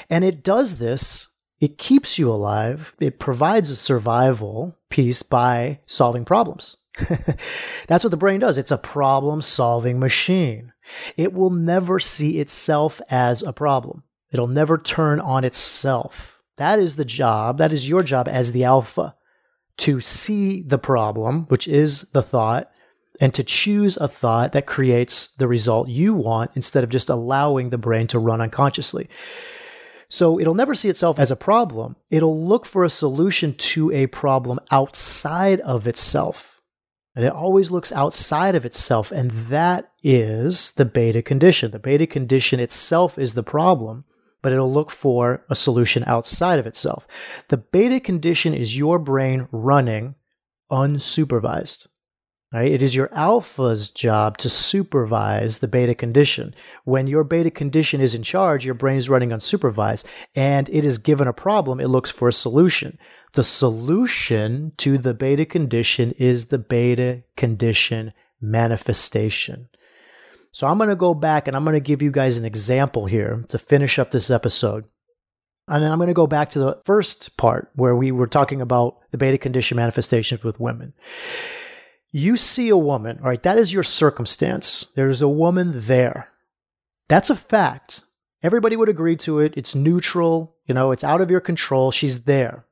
And 0.10 0.24
it 0.24 0.44
does 0.44 0.80
this 0.80 1.28
it 1.60 1.78
keeps 1.78 2.18
you 2.18 2.32
alive. 2.32 2.96
It 3.00 3.20
provides 3.20 3.70
a 3.70 3.76
survival 3.76 4.78
piece 4.90 5.24
by 5.24 5.80
solving 5.86 6.24
problems. 6.24 6.78
That's 7.88 8.04
what 8.04 8.12
the 8.12 8.18
brain 8.18 8.40
does. 8.40 8.58
It's 8.58 8.72
a 8.72 8.78
problem 8.78 9.42
solving 9.42 10.00
machine. 10.00 10.74
It 11.18 11.34
will 11.34 11.50
never 11.50 12.00
see 12.00 12.40
itself 12.40 13.02
as 13.10 13.44
a 13.44 13.54
problem. 13.54 14.04
It'll 14.32 14.48
never 14.48 14.78
turn 14.78 15.20
on 15.20 15.44
itself. 15.44 16.42
That 16.58 16.80
is 16.80 16.96
the 16.96 17.06
job. 17.06 17.58
That 17.58 17.72
is 17.72 17.90
your 17.90 18.04
job 18.04 18.28
as 18.28 18.52
the 18.52 18.64
alpha 18.64 19.16
to 19.78 20.02
see 20.02 20.62
the 20.62 20.78
problem, 20.78 21.46
which 21.46 21.68
is 21.68 22.02
the 22.12 22.22
thought, 22.22 22.70
and 23.22 23.34
to 23.34 23.44
choose 23.44 23.98
a 23.98 24.08
thought 24.08 24.52
that 24.52 24.66
creates 24.66 25.28
the 25.36 25.48
result 25.48 25.88
you 25.90 26.14
want 26.14 26.52
instead 26.56 26.84
of 26.84 26.90
just 26.90 27.10
allowing 27.10 27.70
the 27.70 27.78
brain 27.78 28.08
to 28.08 28.20
run 28.20 28.42
unconsciously. 28.42 29.10
So 30.10 30.40
it'll 30.40 30.56
never 30.56 30.76
see 30.76 30.90
itself 30.90 31.20
as 31.20 31.32
a 31.32 31.36
problem. 31.36 31.96
It'll 32.10 32.46
look 32.46 32.66
for 32.66 32.84
a 32.84 32.90
solution 32.90 33.54
to 33.54 33.92
a 33.92 34.08
problem 34.08 34.60
outside 34.72 35.60
of 35.62 35.88
itself. 35.88 36.59
And 37.16 37.26
it 37.26 37.34
always 37.34 37.72
looks 37.72 37.92
outside 37.92 38.56
of 38.56 38.66
itself. 38.66 39.12
And 39.12 39.32
that 39.32 39.92
is 40.04 40.72
the 40.72 40.86
beta 40.86 41.22
condition. 41.22 41.72
The 41.72 41.80
beta 41.80 42.08
condition 42.08 42.60
itself 42.60 43.18
is 43.18 43.34
the 43.34 43.44
problem. 43.44 44.06
but 44.42 44.54
it'll 44.54 44.72
look 44.72 44.92
for 44.92 45.46
a 45.50 45.56
solution 45.56 46.04
outside 46.08 46.60
of 46.60 46.68
itself. 46.68 47.06
The 47.50 47.58
beta 47.58 48.00
condition 48.00 48.54
is 48.54 48.78
your 48.78 49.00
brain 49.00 49.48
running 49.52 50.16
unsupervised. 50.72 51.88
Right? 52.52 52.72
It 52.72 52.82
is 52.82 52.96
your 52.96 53.14
alpha's 53.14 53.92
job 53.92 54.40
to 54.40 54.50
supervise 54.50 55.60
the 55.60 55.68
beta 55.68 55.94
condition. 55.94 56.56
When 56.84 57.06
your 57.06 57.24
beta 57.24 57.52
condition 57.52 58.02
is 58.02 58.16
in 58.16 58.24
charge, 58.24 58.66
your 58.66 58.74
brain 58.74 58.98
is 58.98 59.08
running 59.08 59.30
unsupervised 59.30 60.06
and 60.34 60.68
it 60.70 60.84
is 60.84 60.98
given 60.98 61.28
a 61.28 61.34
problem, 61.34 61.80
it 61.80 61.90
looks 61.90 62.10
for 62.10 62.28
a 62.28 62.34
solution. 62.34 62.98
The 63.34 63.44
solution 63.44 64.72
to 64.78 64.98
the 64.98 65.14
beta 65.14 65.46
condition 65.46 66.12
is 66.18 66.48
the 66.48 66.58
beta 66.58 67.22
condition 67.38 68.14
manifestation. 68.42 69.70
So 70.52 70.68
I'm 70.68 70.80
going 70.80 70.90
to 70.90 70.96
go 70.96 71.14
back 71.14 71.48
and 71.48 71.56
I'm 71.56 71.64
going 71.64 71.76
to 71.76 71.80
give 71.80 72.02
you 72.02 72.10
guys 72.10 72.38
an 72.38 72.46
example 72.46 73.06
here 73.06 73.46
to 73.50 73.60
finish 73.60 74.00
up 74.00 74.10
this 74.10 74.32
episode. 74.32 74.86
And 75.68 75.84
then 75.84 75.92
I'm 75.92 76.00
going 76.00 76.08
to 76.08 76.16
go 76.16 76.26
back 76.26 76.50
to 76.52 76.60
the 76.60 76.82
first 76.84 77.38
part 77.38 77.70
where 77.76 77.96
we 77.96 78.12
were 78.12 78.26
talking 78.26 78.60
about 78.60 78.98
the 79.12 79.20
beta 79.20 79.38
condition 79.38 79.78
manifestations 79.78 80.44
with 80.44 80.60
women. 80.60 80.94
You 82.12 82.38
see 82.38 82.70
a 82.70 82.78
woman, 82.78 83.20
all 83.22 83.30
right, 83.30 83.44
that 83.44 83.60
is 83.60 83.72
your 83.72 83.84
circumstance. 83.84 84.88
There's 84.96 85.22
a 85.22 85.28
woman 85.28 85.74
there. 85.76 86.30
That's 87.08 87.30
a 87.30 87.36
fact. 87.36 88.04
Everybody 88.42 88.76
would 88.76 88.90
agree 88.90 89.16
to 89.18 89.40
it. 89.40 89.54
It's 89.56 89.76
neutral, 89.76 90.56
you 90.66 90.74
know, 90.74 90.92
it's 90.92 91.04
out 91.04 91.22
of 91.22 91.30
your 91.30 91.40
control. 91.40 91.92
She's 91.92 92.24
there. 92.24 92.66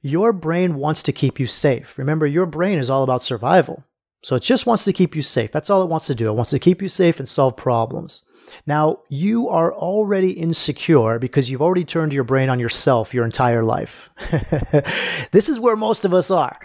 Your 0.00 0.32
brain 0.32 0.76
wants 0.76 1.02
to 1.04 1.12
keep 1.12 1.40
you 1.40 1.46
safe. 1.46 1.98
Remember, 1.98 2.26
your 2.26 2.46
brain 2.46 2.78
is 2.78 2.88
all 2.88 3.02
about 3.02 3.22
survival. 3.22 3.82
So 4.22 4.36
it 4.36 4.42
just 4.42 4.66
wants 4.66 4.84
to 4.84 4.92
keep 4.92 5.16
you 5.16 5.22
safe. 5.22 5.50
That's 5.50 5.70
all 5.70 5.82
it 5.82 5.88
wants 5.88 6.06
to 6.06 6.14
do. 6.14 6.28
It 6.28 6.34
wants 6.34 6.50
to 6.50 6.58
keep 6.58 6.80
you 6.82 6.88
safe 6.88 7.18
and 7.18 7.28
solve 7.28 7.56
problems. 7.56 8.22
Now, 8.64 9.00
you 9.08 9.48
are 9.48 9.72
already 9.74 10.30
insecure 10.30 11.18
because 11.18 11.50
you've 11.50 11.62
already 11.62 11.84
turned 11.84 12.12
your 12.12 12.24
brain 12.24 12.48
on 12.48 12.60
yourself 12.60 13.14
your 13.14 13.24
entire 13.24 13.64
life. 13.64 14.10
this 15.32 15.48
is 15.48 15.58
where 15.58 15.76
most 15.76 16.04
of 16.04 16.14
us 16.14 16.30
are 16.30 16.58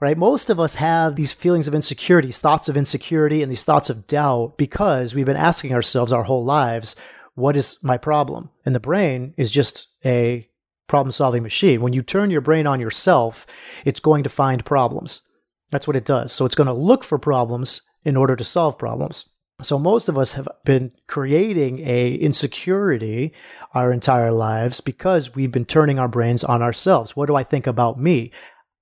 right? 0.00 0.16
Most 0.16 0.50
of 0.50 0.60
us 0.60 0.76
have 0.76 1.16
these 1.16 1.32
feelings 1.32 1.68
of 1.68 1.74
insecurity, 1.74 2.30
thoughts 2.30 2.68
of 2.68 2.76
insecurity, 2.76 3.42
and 3.42 3.50
these 3.50 3.64
thoughts 3.64 3.90
of 3.90 4.06
doubt 4.06 4.56
because 4.56 5.14
we've 5.14 5.26
been 5.26 5.36
asking 5.36 5.74
ourselves 5.74 6.12
our 6.12 6.24
whole 6.24 6.44
lives, 6.44 6.94
what 7.34 7.56
is 7.56 7.78
my 7.82 7.96
problem? 7.96 8.50
And 8.64 8.74
the 8.74 8.80
brain 8.80 9.34
is 9.36 9.50
just 9.50 9.88
a 10.04 10.48
problem 10.86 11.12
solving 11.12 11.42
machine. 11.42 11.80
When 11.80 11.92
you 11.92 12.02
turn 12.02 12.30
your 12.30 12.40
brain 12.40 12.66
on 12.66 12.80
yourself, 12.80 13.46
it's 13.84 14.00
going 14.00 14.24
to 14.24 14.30
find 14.30 14.64
problems. 14.64 15.22
That's 15.70 15.86
what 15.86 15.96
it 15.96 16.04
does. 16.04 16.32
So 16.32 16.44
it's 16.46 16.54
going 16.54 16.66
to 16.66 16.72
look 16.72 17.04
for 17.04 17.18
problems 17.18 17.82
in 18.04 18.16
order 18.16 18.36
to 18.36 18.44
solve 18.44 18.78
problems. 18.78 19.26
So 19.60 19.78
most 19.78 20.08
of 20.08 20.16
us 20.16 20.34
have 20.34 20.48
been 20.64 20.92
creating 21.08 21.80
a 21.80 22.14
insecurity 22.14 23.32
our 23.74 23.92
entire 23.92 24.30
lives 24.30 24.80
because 24.80 25.34
we've 25.34 25.50
been 25.50 25.64
turning 25.64 25.98
our 25.98 26.08
brains 26.08 26.44
on 26.44 26.62
ourselves. 26.62 27.16
What 27.16 27.26
do 27.26 27.34
I 27.34 27.42
think 27.42 27.66
about 27.66 28.00
me? 28.00 28.30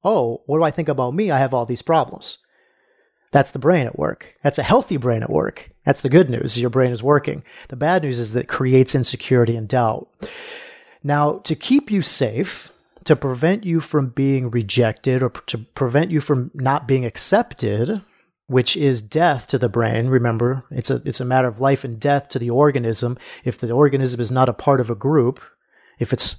Oh, 0.06 0.40
what 0.46 0.58
do 0.58 0.62
I 0.62 0.70
think 0.70 0.88
about 0.88 1.14
me? 1.14 1.30
I 1.30 1.38
have 1.38 1.52
all 1.52 1.66
these 1.66 1.82
problems. 1.82 2.38
That's 3.32 3.50
the 3.50 3.58
brain 3.58 3.86
at 3.86 3.98
work. 3.98 4.36
That's 4.42 4.58
a 4.58 4.62
healthy 4.62 4.96
brain 4.96 5.22
at 5.22 5.28
work. 5.28 5.70
That's 5.84 6.00
the 6.00 6.08
good 6.08 6.30
news. 6.30 6.58
Your 6.58 6.70
brain 6.70 6.92
is 6.92 7.02
working. 7.02 7.42
The 7.68 7.76
bad 7.76 8.02
news 8.02 8.18
is 8.18 8.32
that 8.32 8.44
it 8.44 8.48
creates 8.48 8.94
insecurity 8.94 9.56
and 9.56 9.68
doubt. 9.68 10.08
Now, 11.02 11.38
to 11.40 11.54
keep 11.54 11.90
you 11.90 12.00
safe, 12.00 12.72
to 13.04 13.16
prevent 13.16 13.64
you 13.64 13.80
from 13.80 14.08
being 14.10 14.50
rejected 14.50 15.22
or 15.22 15.30
to 15.30 15.58
prevent 15.58 16.10
you 16.10 16.20
from 16.20 16.50
not 16.54 16.88
being 16.88 17.04
accepted, 17.04 18.00
which 18.46 18.76
is 18.76 19.02
death 19.02 19.48
to 19.48 19.58
the 19.58 19.68
brain. 19.68 20.08
Remember, 20.08 20.64
it's 20.70 20.90
a, 20.90 21.02
it's 21.04 21.20
a 21.20 21.24
matter 21.24 21.48
of 21.48 21.60
life 21.60 21.84
and 21.84 22.00
death 22.00 22.28
to 22.30 22.38
the 22.38 22.50
organism. 22.50 23.18
If 23.44 23.58
the 23.58 23.72
organism 23.72 24.20
is 24.20 24.30
not 24.30 24.48
a 24.48 24.54
part 24.54 24.80
of 24.80 24.88
a 24.88 24.94
group, 24.94 25.40
if 25.98 26.12
it's 26.12 26.36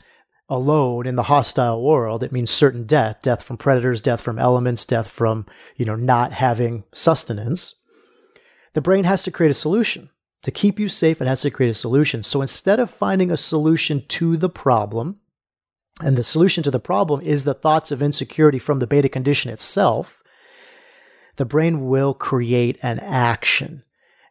alone 0.49 1.05
in 1.05 1.15
the 1.15 1.23
hostile 1.23 1.83
world, 1.83 2.23
it 2.23 2.31
means 2.31 2.49
certain 2.49 2.85
death, 2.85 3.21
death 3.21 3.43
from 3.43 3.57
predators, 3.57 4.01
death 4.01 4.21
from 4.21 4.39
elements, 4.39 4.85
death 4.85 5.09
from, 5.09 5.45
you 5.75 5.85
know, 5.85 5.95
not 5.95 6.31
having 6.31 6.83
sustenance. 6.93 7.75
The 8.73 8.81
brain 8.81 9.03
has 9.03 9.23
to 9.23 9.31
create 9.31 9.51
a 9.51 9.55
solution. 9.55 10.09
To 10.43 10.51
keep 10.51 10.79
you 10.79 10.87
safe, 10.87 11.21
it 11.21 11.27
has 11.27 11.41
to 11.41 11.51
create 11.51 11.69
a 11.69 11.73
solution. 11.73 12.23
So 12.23 12.41
instead 12.41 12.79
of 12.79 12.89
finding 12.89 13.31
a 13.31 13.37
solution 13.37 14.05
to 14.09 14.37
the 14.37 14.49
problem, 14.49 15.19
and 16.01 16.15
the 16.15 16.23
solution 16.23 16.63
to 16.63 16.71
the 16.71 16.79
problem 16.79 17.21
is 17.21 17.43
the 17.43 17.53
thoughts 17.53 17.91
of 17.91 18.03
insecurity 18.03 18.59
from 18.59 18.79
the 18.79 18.87
beta 18.87 19.09
condition 19.09 19.51
itself, 19.51 20.21
the 21.35 21.45
brain 21.45 21.87
will 21.87 22.13
create 22.13 22.77
an 22.81 22.99
action, 22.99 23.83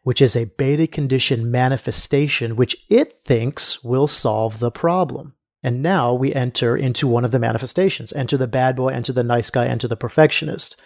which 0.03 0.21
is 0.21 0.35
a 0.35 0.45
beta 0.45 0.87
condition 0.87 1.51
manifestation, 1.51 2.55
which 2.55 2.77
it 2.89 3.21
thinks 3.25 3.83
will 3.83 4.07
solve 4.07 4.59
the 4.59 4.71
problem. 4.71 5.33
And 5.67 5.81
now 5.81 6.13
we 6.13 6.33
enter 6.33 6.77
into 6.77 7.09
one 7.09 7.25
of 7.25 7.31
the 7.31 7.39
manifestations 7.39 8.13
enter 8.13 8.37
the 8.37 8.47
bad 8.47 8.77
boy, 8.77 8.87
enter 8.87 9.11
the 9.11 9.21
nice 9.21 9.49
guy, 9.49 9.67
enter 9.67 9.85
the 9.85 9.97
perfectionist. 9.97 10.79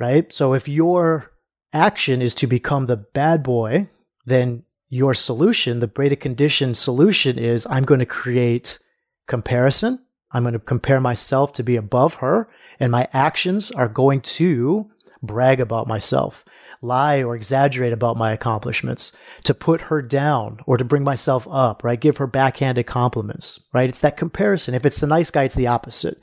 Right? 0.00 0.32
So 0.32 0.54
if 0.54 0.66
your 0.66 1.30
action 1.72 2.20
is 2.20 2.34
to 2.34 2.48
become 2.48 2.86
the 2.86 2.96
bad 2.96 3.44
boy, 3.44 3.88
then 4.26 4.64
your 4.88 5.14
solution, 5.14 5.78
the 5.78 5.86
beta 5.86 6.16
condition 6.16 6.74
solution 6.74 7.38
is 7.38 7.64
I'm 7.70 7.84
going 7.84 8.00
to 8.00 8.06
create 8.06 8.80
comparison. 9.28 10.04
I'm 10.32 10.42
going 10.42 10.54
to 10.54 10.58
compare 10.58 11.00
myself 11.00 11.52
to 11.52 11.62
be 11.62 11.76
above 11.76 12.14
her, 12.14 12.48
and 12.80 12.90
my 12.90 13.06
actions 13.12 13.70
are 13.70 13.88
going 13.88 14.22
to 14.22 14.90
brag 15.22 15.60
about 15.60 15.86
myself 15.86 16.44
lie 16.82 17.22
or 17.22 17.36
exaggerate 17.36 17.92
about 17.92 18.16
my 18.16 18.32
accomplishments, 18.32 19.12
to 19.44 19.54
put 19.54 19.82
her 19.82 20.00
down 20.00 20.60
or 20.66 20.76
to 20.76 20.84
bring 20.84 21.04
myself 21.04 21.46
up, 21.50 21.84
right? 21.84 22.00
Give 22.00 22.16
her 22.16 22.26
backhanded 22.26 22.86
compliments, 22.86 23.60
right? 23.72 23.88
It's 23.88 23.98
that 23.98 24.16
comparison. 24.16 24.74
If 24.74 24.86
it's 24.86 25.00
the 25.00 25.06
nice 25.06 25.30
guy, 25.30 25.44
it's 25.44 25.54
the 25.54 25.66
opposite. 25.66 26.18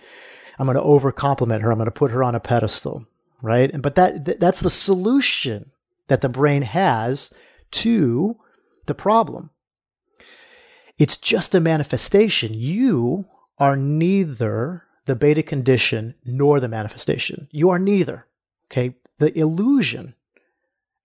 I'm 0.58 0.65
going 0.65 0.76
to 0.76 0.82
over 0.82 1.12
compliment 1.12 1.62
her. 1.63 1.72
I'm 1.72 1.78
going 1.78 1.86
to 1.86 1.91
put 1.91 2.12
her 2.12 2.24
on 2.24 2.34
a 2.34 2.39
pedestal, 2.39 3.06
right? 3.41 3.72
But 3.80 3.96
that, 3.96 4.39
that's 4.39 4.62
the 4.62 4.70
solution 4.70 5.72
that 6.08 6.22
the 6.22 6.30
brain 6.30 6.63
has 6.63 7.34
to 7.72 8.38
the 8.88 8.96
problem. 8.96 9.52
It's 10.98 11.17
just 11.17 11.54
a 11.54 11.60
manifestation. 11.60 12.54
You 12.54 13.26
are 13.60 13.76
neither 13.76 14.84
the 15.06 15.15
beta 15.15 15.43
condition 15.43 16.15
nor 16.26 16.60
the 16.60 16.67
manifestation. 16.67 17.48
You 17.52 17.70
are 17.70 17.80
neither. 17.80 18.26
Okay. 18.72 18.96
The 19.20 19.38
illusion 19.38 20.15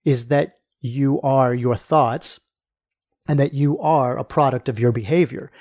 is 0.03 0.27
that 0.27 0.55
you 0.81 1.21
are 1.21 1.53
your 1.53 1.75
thoughts 1.75 2.39
and 3.27 3.39
that 3.39 3.53
you 3.53 3.79
are 3.79 4.17
a 4.17 4.23
product 4.23 4.67
of 4.67 4.79
your 4.79 4.91
behavior. 4.91 5.51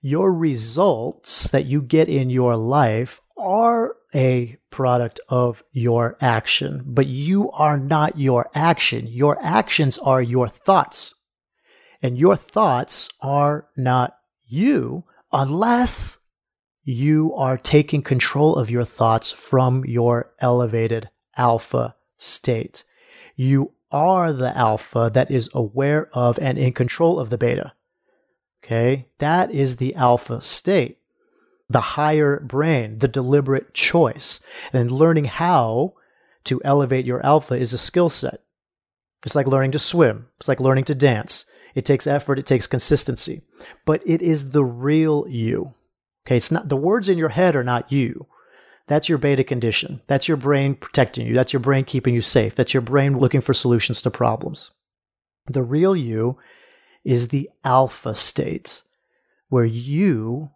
Your 0.00 0.32
results 0.32 1.50
that 1.50 1.66
you 1.66 1.82
get 1.82 2.08
in 2.08 2.30
your 2.30 2.56
life 2.56 3.20
are 3.36 3.94
a 4.14 4.56
product 4.70 5.20
of 5.28 5.62
your 5.72 6.16
action, 6.20 6.82
but 6.86 7.06
you 7.06 7.50
are 7.52 7.78
not 7.78 8.18
your 8.18 8.50
action. 8.54 9.06
Your 9.06 9.38
actions 9.42 9.98
are 9.98 10.22
your 10.22 10.48
thoughts. 10.48 11.14
And 12.02 12.18
your 12.18 12.36
thoughts 12.36 13.10
are 13.20 13.68
not 13.76 14.16
you 14.46 15.04
unless 15.32 16.18
you 16.84 17.32
are 17.34 17.56
taking 17.56 18.02
control 18.02 18.56
of 18.56 18.70
your 18.70 18.84
thoughts 18.84 19.30
from 19.30 19.84
your 19.84 20.32
elevated 20.40 21.08
alpha 21.36 21.94
state. 22.18 22.84
You 23.36 23.72
are 23.92 24.32
the 24.32 24.56
alpha 24.56 25.10
that 25.12 25.30
is 25.30 25.50
aware 25.54 26.08
of 26.12 26.38
and 26.38 26.58
in 26.58 26.72
control 26.72 27.20
of 27.20 27.30
the 27.30 27.38
beta. 27.38 27.72
Okay, 28.64 29.06
that 29.18 29.50
is 29.50 29.76
the 29.76 29.94
alpha 29.96 30.40
state, 30.40 30.98
the 31.68 31.80
higher 31.80 32.40
brain, 32.40 32.98
the 32.98 33.08
deliberate 33.08 33.74
choice. 33.74 34.40
And 34.72 34.90
learning 34.90 35.24
how 35.24 35.94
to 36.44 36.60
elevate 36.64 37.04
your 37.04 37.24
alpha 37.24 37.54
is 37.54 37.72
a 37.72 37.78
skill 37.78 38.08
set. 38.08 38.40
It's 39.24 39.34
like 39.34 39.46
learning 39.46 39.72
to 39.72 39.78
swim, 39.78 40.28
it's 40.38 40.48
like 40.48 40.60
learning 40.60 40.84
to 40.84 40.94
dance. 40.94 41.44
It 41.74 41.84
takes 41.84 42.06
effort, 42.06 42.38
it 42.38 42.46
takes 42.46 42.66
consistency, 42.66 43.42
but 43.86 44.02
it 44.06 44.20
is 44.20 44.50
the 44.50 44.64
real 44.64 45.26
you. 45.26 45.74
Okay, 46.26 46.36
it's 46.36 46.50
not 46.50 46.68
the 46.68 46.76
words 46.76 47.08
in 47.08 47.18
your 47.18 47.30
head 47.30 47.56
are 47.56 47.64
not 47.64 47.90
you. 47.90 48.26
That's 48.88 49.08
your 49.08 49.18
beta 49.18 49.44
condition. 49.44 50.02
That's 50.06 50.28
your 50.28 50.36
brain 50.36 50.74
protecting 50.74 51.26
you. 51.26 51.34
That's 51.34 51.52
your 51.52 51.60
brain 51.60 51.84
keeping 51.84 52.14
you 52.14 52.20
safe. 52.20 52.54
That's 52.54 52.74
your 52.74 52.80
brain 52.80 53.18
looking 53.18 53.40
for 53.40 53.54
solutions 53.54 54.02
to 54.02 54.10
problems. 54.10 54.70
The 55.46 55.62
real 55.62 55.96
you 55.96 56.38
is 57.04 57.28
the 57.28 57.50
alpha 57.64 58.14
state 58.14 58.82
where 59.48 59.64
you 59.64 60.50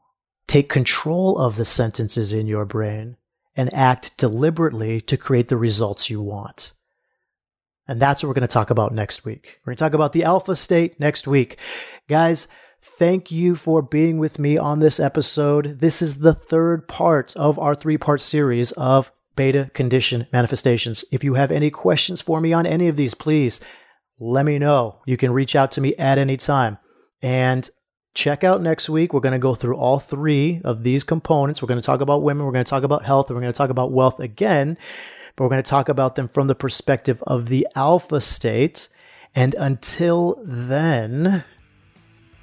take 0.46 0.68
control 0.68 1.38
of 1.38 1.56
the 1.56 1.64
sentences 1.64 2.32
in 2.32 2.46
your 2.46 2.64
brain 2.64 3.16
and 3.56 3.72
act 3.74 4.16
deliberately 4.16 5.00
to 5.00 5.16
create 5.16 5.48
the 5.48 5.56
results 5.56 6.10
you 6.10 6.20
want. 6.20 6.72
And 7.88 8.00
that's 8.00 8.22
what 8.22 8.28
we're 8.28 8.34
going 8.34 8.42
to 8.42 8.52
talk 8.52 8.70
about 8.70 8.92
next 8.92 9.24
week. 9.24 9.60
We're 9.60 9.70
going 9.70 9.76
to 9.76 9.84
talk 9.84 9.94
about 9.94 10.12
the 10.12 10.24
alpha 10.24 10.56
state 10.56 10.98
next 10.98 11.26
week. 11.26 11.58
Guys, 12.08 12.48
Thank 12.88 13.30
you 13.32 13.56
for 13.56 13.82
being 13.82 14.16
with 14.16 14.38
me 14.38 14.56
on 14.56 14.78
this 14.78 15.00
episode. 15.00 15.80
This 15.80 16.00
is 16.00 16.20
the 16.20 16.32
third 16.32 16.86
part 16.88 17.36
of 17.36 17.58
our 17.58 17.74
three 17.74 17.98
part 17.98 18.22
series 18.22 18.72
of 18.72 19.12
beta 19.34 19.70
condition 19.74 20.28
manifestations. 20.32 21.04
If 21.10 21.22
you 21.22 21.34
have 21.34 21.50
any 21.50 21.68
questions 21.68 22.22
for 22.22 22.40
me 22.40 22.54
on 22.54 22.64
any 22.64 22.86
of 22.88 22.96
these, 22.96 23.12
please 23.12 23.60
let 24.18 24.46
me 24.46 24.58
know. 24.58 25.02
You 25.04 25.18
can 25.18 25.32
reach 25.32 25.54
out 25.56 25.72
to 25.72 25.80
me 25.80 25.94
at 25.96 26.16
any 26.16 26.38
time. 26.38 26.78
And 27.20 27.68
check 28.14 28.44
out 28.44 28.62
next 28.62 28.88
week. 28.88 29.12
We're 29.12 29.20
going 29.20 29.32
to 29.32 29.38
go 29.38 29.56
through 29.56 29.76
all 29.76 29.98
three 29.98 30.62
of 30.64 30.84
these 30.84 31.04
components. 31.04 31.60
We're 31.60 31.68
going 31.68 31.80
to 31.80 31.86
talk 31.86 32.00
about 32.00 32.22
women, 32.22 32.46
we're 32.46 32.52
going 32.52 32.64
to 32.64 32.70
talk 32.70 32.84
about 32.84 33.04
health, 33.04 33.28
and 33.28 33.36
we're 33.36 33.42
going 33.42 33.52
to 33.52 33.58
talk 33.58 33.70
about 33.70 33.92
wealth 33.92 34.20
again, 34.20 34.78
but 35.34 35.44
we're 35.44 35.50
going 35.50 35.62
to 35.62 35.68
talk 35.68 35.90
about 35.90 36.14
them 36.14 36.28
from 36.28 36.46
the 36.46 36.54
perspective 36.54 37.22
of 37.26 37.48
the 37.48 37.66
alpha 37.74 38.22
state. 38.22 38.88
And 39.34 39.54
until 39.58 40.40
then, 40.44 41.44